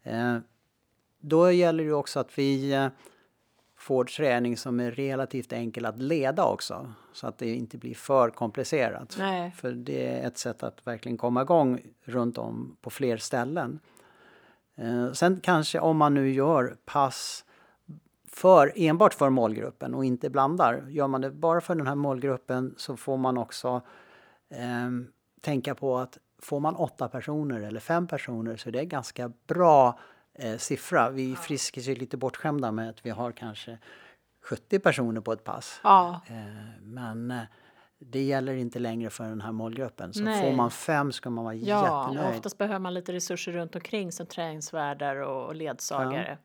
Eh, 0.03 0.37
då 1.19 1.51
gäller 1.51 1.83
det 1.83 1.93
också 1.93 2.19
att 2.19 2.39
vi 2.39 2.73
eh, 2.73 2.87
får 3.83 4.05
träning 4.05 4.57
som 4.57 4.79
är 4.79 4.91
relativt 4.91 5.53
enkel 5.53 5.85
att 5.85 5.97
leda 5.97 6.45
också. 6.45 6.93
Så 7.13 7.27
att 7.27 7.37
det 7.37 7.55
inte 7.55 7.77
blir 7.77 7.95
för 7.95 8.29
komplicerat. 8.29 9.15
Nej. 9.19 9.51
För 9.51 9.71
det 9.71 10.07
är 10.07 10.27
ett 10.27 10.37
sätt 10.37 10.63
att 10.63 10.87
verkligen 10.87 11.17
komma 11.17 11.41
igång 11.41 11.81
runt 12.03 12.37
om 12.37 12.77
på 12.81 12.89
fler 12.89 13.17
ställen. 13.17 13.79
Eh, 14.75 15.11
sen 15.11 15.39
kanske 15.43 15.79
om 15.79 15.97
man 15.97 16.13
nu 16.13 16.33
gör 16.33 16.77
pass 16.85 17.45
för, 18.27 18.71
enbart 18.75 19.13
för 19.13 19.29
målgruppen 19.29 19.93
och 19.93 20.05
inte 20.05 20.29
blandar. 20.29 20.85
Gör 20.89 21.07
man 21.07 21.21
det 21.21 21.31
bara 21.31 21.61
för 21.61 21.75
den 21.75 21.87
här 21.87 21.95
målgruppen 21.95 22.75
så 22.77 22.97
får 22.97 23.17
man 23.17 23.37
också 23.37 23.81
ehm, 24.49 25.07
tänka 25.41 25.75
på 25.75 25.97
att 25.97 26.17
får 26.39 26.59
man 26.59 26.75
åtta 26.75 27.07
personer 27.07 27.61
eller 27.61 27.79
fem 27.79 28.07
personer 28.07 28.57
så 28.57 28.69
är 28.69 28.73
det 28.73 28.79
en 28.79 28.89
ganska 28.89 29.31
bra 29.47 29.99
eh, 30.35 30.57
siffra. 30.57 31.09
Vi 31.09 31.35
Friskis 31.35 31.87
är 31.87 31.95
lite 31.95 32.17
bortskämda 32.17 32.71
med 32.71 32.89
att 32.89 33.05
vi 33.05 33.09
har 33.09 33.31
kanske 33.31 33.77
70 34.41 34.79
personer 34.79 35.21
på 35.21 35.33
ett 35.33 35.43
pass. 35.43 35.79
Ja, 35.83 36.21
Eh, 36.27 36.35
men 36.81 37.31
eh, 37.31 37.41
det 37.99 38.21
gäller 38.21 38.53
inte 38.53 38.79
längre 38.79 39.09
för 39.09 39.23
den 39.23 39.41
här 39.41 39.51
målgruppen. 39.51 40.13
Så 40.13 40.23
Nej. 40.23 40.41
får 40.41 40.57
man 40.57 40.71
fem 40.71 41.11
ska 41.11 41.29
man 41.29 41.43
vara 41.43 41.55
ja 41.55 42.07
jättenöjd. 42.07 42.35
oftast 42.35 42.57
behöver 42.57 42.79
man 42.79 42.93
lite 42.93 43.13
resurser 43.13 43.51
runt 43.51 43.75
omkring 43.75 44.11
som 44.11 44.25
träningsvärdar 44.25 45.15
och 45.15 45.55
ledsagare. 45.55 46.37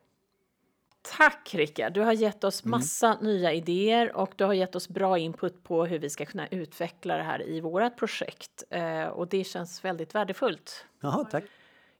Tack 1.16 1.54
Rickard! 1.54 1.92
Du 1.92 2.00
har 2.00 2.12
gett 2.12 2.44
oss 2.44 2.64
massa 2.64 3.18
nya 3.20 3.52
idéer 3.52 4.16
och 4.16 4.32
du 4.36 4.44
har 4.44 4.52
gett 4.52 4.76
oss 4.76 4.88
bra 4.88 5.18
input 5.18 5.64
på 5.64 5.86
hur 5.86 5.98
vi 5.98 6.10
ska 6.10 6.24
kunna 6.24 6.48
utveckla 6.48 7.16
det 7.16 7.22
här 7.22 7.48
i 7.48 7.60
vårt 7.60 7.96
projekt. 7.96 8.64
Eh, 8.70 9.04
och 9.04 9.28
det 9.28 9.44
känns 9.44 9.84
väldigt 9.84 10.14
värdefullt. 10.14 10.86
Jaha, 11.00 11.24
tack. 11.24 11.44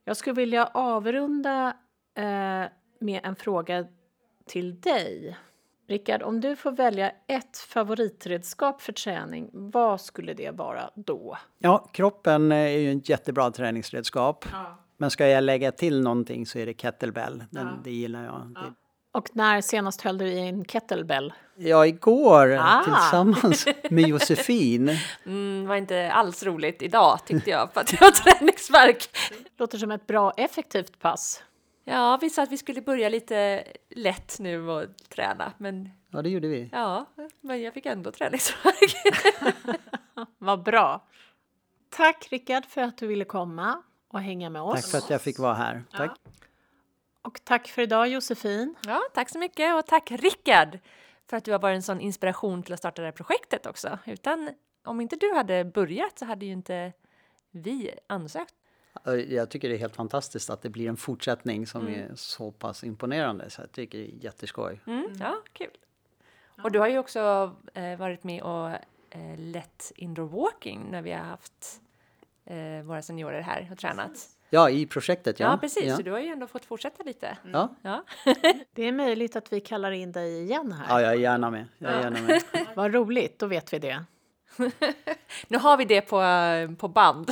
Jag 0.05 0.17
skulle 0.17 0.33
vilja 0.35 0.65
avrunda 0.65 1.67
eh, 2.17 2.23
med 2.99 3.21
en 3.23 3.35
fråga 3.35 3.85
till 4.45 4.81
dig. 4.81 5.37
Rickard, 5.87 6.21
om 6.21 6.41
du 6.41 6.55
får 6.55 6.71
välja 6.71 7.11
ett 7.27 7.57
favoritredskap 7.57 8.81
för 8.81 8.93
träning, 8.93 9.49
vad 9.53 10.01
skulle 10.01 10.33
det 10.33 10.51
vara 10.51 10.89
då? 10.95 11.37
Ja, 11.59 11.89
kroppen 11.93 12.51
är 12.51 12.67
ju 12.67 12.97
ett 12.97 13.09
jättebra 13.09 13.51
träningsredskap. 13.51 14.45
Men 14.97 15.09
ska 15.11 15.27
jag 15.27 15.43
lägga 15.43 15.71
till 15.71 16.01
någonting 16.01 16.45
så 16.45 16.59
är 16.59 16.65
det 16.65 16.73
kettlebell. 16.73 17.43
Den, 17.49 17.67
Det 17.83 17.91
gillar 17.91 18.23
jag. 18.23 18.51
Det- 18.55 18.73
Och 19.19 19.29
när 19.33 19.61
senast 19.61 20.01
höll 20.01 20.17
du 20.17 20.25
i 20.27 20.39
en 20.47 20.65
kettlebell? 20.65 21.33
Ja, 21.55 21.85
igår 21.85 22.57
Ah. 22.61 22.83
tillsammans 22.83 23.65
med 23.89 24.07
Josefin. 24.07 24.97
Mm, 25.25 25.67
var 25.67 25.75
inte 25.75 26.11
alls 26.11 26.43
roligt 26.43 26.81
idag 26.81 27.19
tyckte 27.25 27.49
jag 27.49 27.73
för 27.73 27.81
att 27.81 27.93
jag 27.93 27.99
har 27.99 28.11
träningsvärk. 28.11 29.09
Låter 29.57 29.77
som 29.77 29.91
ett 29.91 30.07
bra 30.07 30.31
effektivt 30.37 30.99
pass. 30.99 31.43
Ja, 31.85 32.17
vi 32.21 32.29
sa 32.29 32.43
att 32.43 32.51
vi 32.51 32.57
skulle 32.57 32.81
börja 32.81 33.09
lite 33.09 33.63
lätt 33.89 34.39
nu 34.39 34.69
och 34.69 34.85
träna, 35.15 35.51
men 35.57 35.89
Ja, 36.11 36.21
det 36.21 36.29
gjorde 36.29 36.47
vi. 36.47 36.69
ja, 36.71 37.05
men 37.41 37.61
jag 37.61 37.73
fick 37.73 37.85
ändå 37.85 38.11
träningsvärk. 38.11 38.95
Vad 40.37 40.63
bra! 40.63 41.07
Tack 41.89 42.27
Rickard 42.31 42.65
för 42.65 42.81
att 42.81 42.97
du 42.97 43.07
ville 43.07 43.25
komma 43.25 43.81
och 44.11 44.21
hänga 44.21 44.49
med 44.49 44.61
oss. 44.61 44.81
Tack 44.81 44.91
för 44.91 44.97
att 44.97 45.09
jag 45.09 45.21
fick 45.21 45.39
vara 45.39 45.53
här. 45.53 45.83
Tack. 45.97 46.17
Och 47.21 47.39
tack 47.43 47.67
för 47.67 47.81
idag 47.81 48.07
Josefin. 48.07 48.75
Ja, 48.87 49.01
tack 49.13 49.29
så 49.29 49.39
mycket 49.39 49.75
och 49.75 49.85
tack 49.85 50.11
Rickard 50.11 50.79
för 51.27 51.37
att 51.37 51.45
du 51.45 51.51
har 51.51 51.59
varit 51.59 51.75
en 51.75 51.83
sån 51.83 51.99
inspiration 51.99 52.63
till 52.63 52.73
att 52.73 52.79
starta 52.79 53.01
det 53.01 53.07
här 53.07 53.11
projektet 53.11 53.65
också. 53.65 53.99
Utan 54.05 54.49
om 54.83 55.01
inte 55.01 55.15
du 55.15 55.33
hade 55.33 55.65
börjat 55.65 56.19
så 56.19 56.25
hade 56.25 56.45
ju 56.45 56.51
inte 56.51 56.93
vi 57.51 57.91
ansökt. 58.07 58.53
Jag 59.27 59.49
tycker 59.49 59.69
det 59.69 59.75
är 59.75 59.79
helt 59.79 59.95
fantastiskt 59.95 60.49
att 60.49 60.61
det 60.61 60.69
blir 60.69 60.89
en 60.89 60.97
fortsättning 60.97 61.67
som 61.67 61.87
är 61.87 62.11
så 62.15 62.51
pass 62.51 62.83
imponerande. 62.83 63.49
Så 63.49 63.61
jag 63.61 63.71
tycker 63.71 63.97
det 63.97 64.03
är 64.03 64.23
jätteskoj. 64.23 64.81
Mm, 64.87 65.07
ja, 65.19 65.35
kul. 65.53 65.77
Och 66.63 66.71
du 66.71 66.79
har 66.79 66.87
ju 66.87 66.97
också 66.97 67.55
eh, 67.73 67.97
varit 67.97 68.23
med 68.23 68.41
och 68.41 68.69
eh, 69.09 69.37
lett 69.37 69.91
indoor 69.95 70.27
walking 70.27 70.87
när 70.91 71.01
vi 71.01 71.11
har 71.11 71.23
haft 71.23 71.81
eh, 72.45 72.81
våra 72.83 73.01
seniorer 73.01 73.41
här 73.41 73.69
och 73.71 73.77
tränat. 73.77 74.29
Ja, 74.49 74.69
i 74.69 74.85
projektet. 74.85 75.39
Ja, 75.39 75.51
Ja, 75.51 75.57
precis. 75.57 75.83
Ja, 75.83 75.95
Så 75.95 76.01
du 76.01 76.11
har 76.11 76.19
ju 76.19 76.27
ändå 76.27 76.47
fått 76.47 76.65
fortsätta 76.65 77.03
lite. 77.03 77.37
ja. 77.53 77.75
Ja. 77.81 78.03
Det 78.75 78.83
är 78.87 78.91
möjligt 78.91 79.35
att 79.35 79.53
vi 79.53 79.59
kallar 79.61 79.91
in 79.91 80.11
dig 80.11 80.41
igen 80.43 80.71
här. 80.71 80.85
ja 80.89 81.01
jag 81.01 81.11
är 81.11 81.17
gärna 81.17 81.49
med. 81.49 81.65
Jag 81.77 81.91
är 81.93 81.99
gärna 82.01 82.21
med. 82.21 82.41
Vad 82.75 82.93
roligt, 82.93 83.39
då 83.39 83.45
vet 83.47 83.73
vi 83.73 83.79
det. 83.79 84.03
Nu 85.47 85.57
har 85.57 85.77
vi 85.77 85.85
det 85.85 86.01
på, 86.01 86.21
på 86.77 86.87
band. 86.87 87.31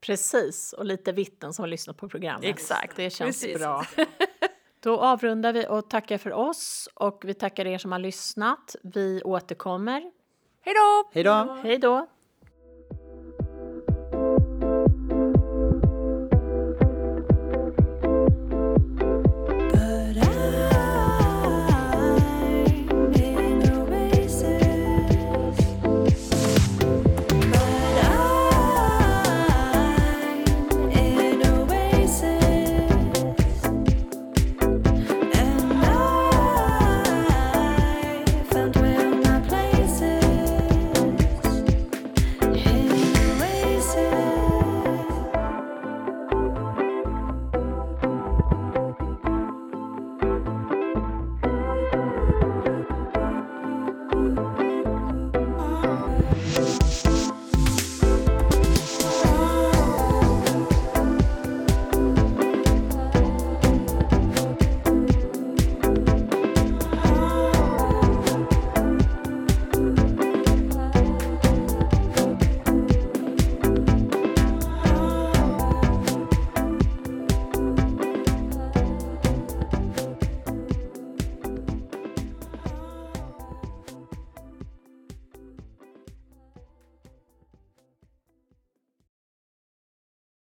Precis, 0.00 0.72
och 0.72 0.84
lite 0.84 1.12
vittnen 1.12 1.52
som 1.52 1.62
har 1.62 1.68
lyssnat 1.68 1.96
på 1.96 2.08
programmet. 2.08 2.44
Exakt, 2.48 2.96
Det 2.96 3.10
känns 3.10 3.40
precis. 3.42 3.58
bra. 3.58 3.84
Då 4.80 5.00
avrundar 5.00 5.52
vi 5.52 5.66
och 5.68 5.90
tackar 5.90 6.18
för 6.18 6.32
oss 6.32 6.88
och 6.94 7.22
vi 7.24 7.34
tackar 7.34 7.66
er 7.66 7.78
som 7.78 7.92
har 7.92 7.98
lyssnat. 7.98 8.76
Vi 8.82 9.22
återkommer. 9.24 10.00
Hej 10.62 10.74
då! 10.74 11.10
Hej 11.14 11.24
då! 11.24 11.58
Hej 11.62 11.78
då! 11.78 12.06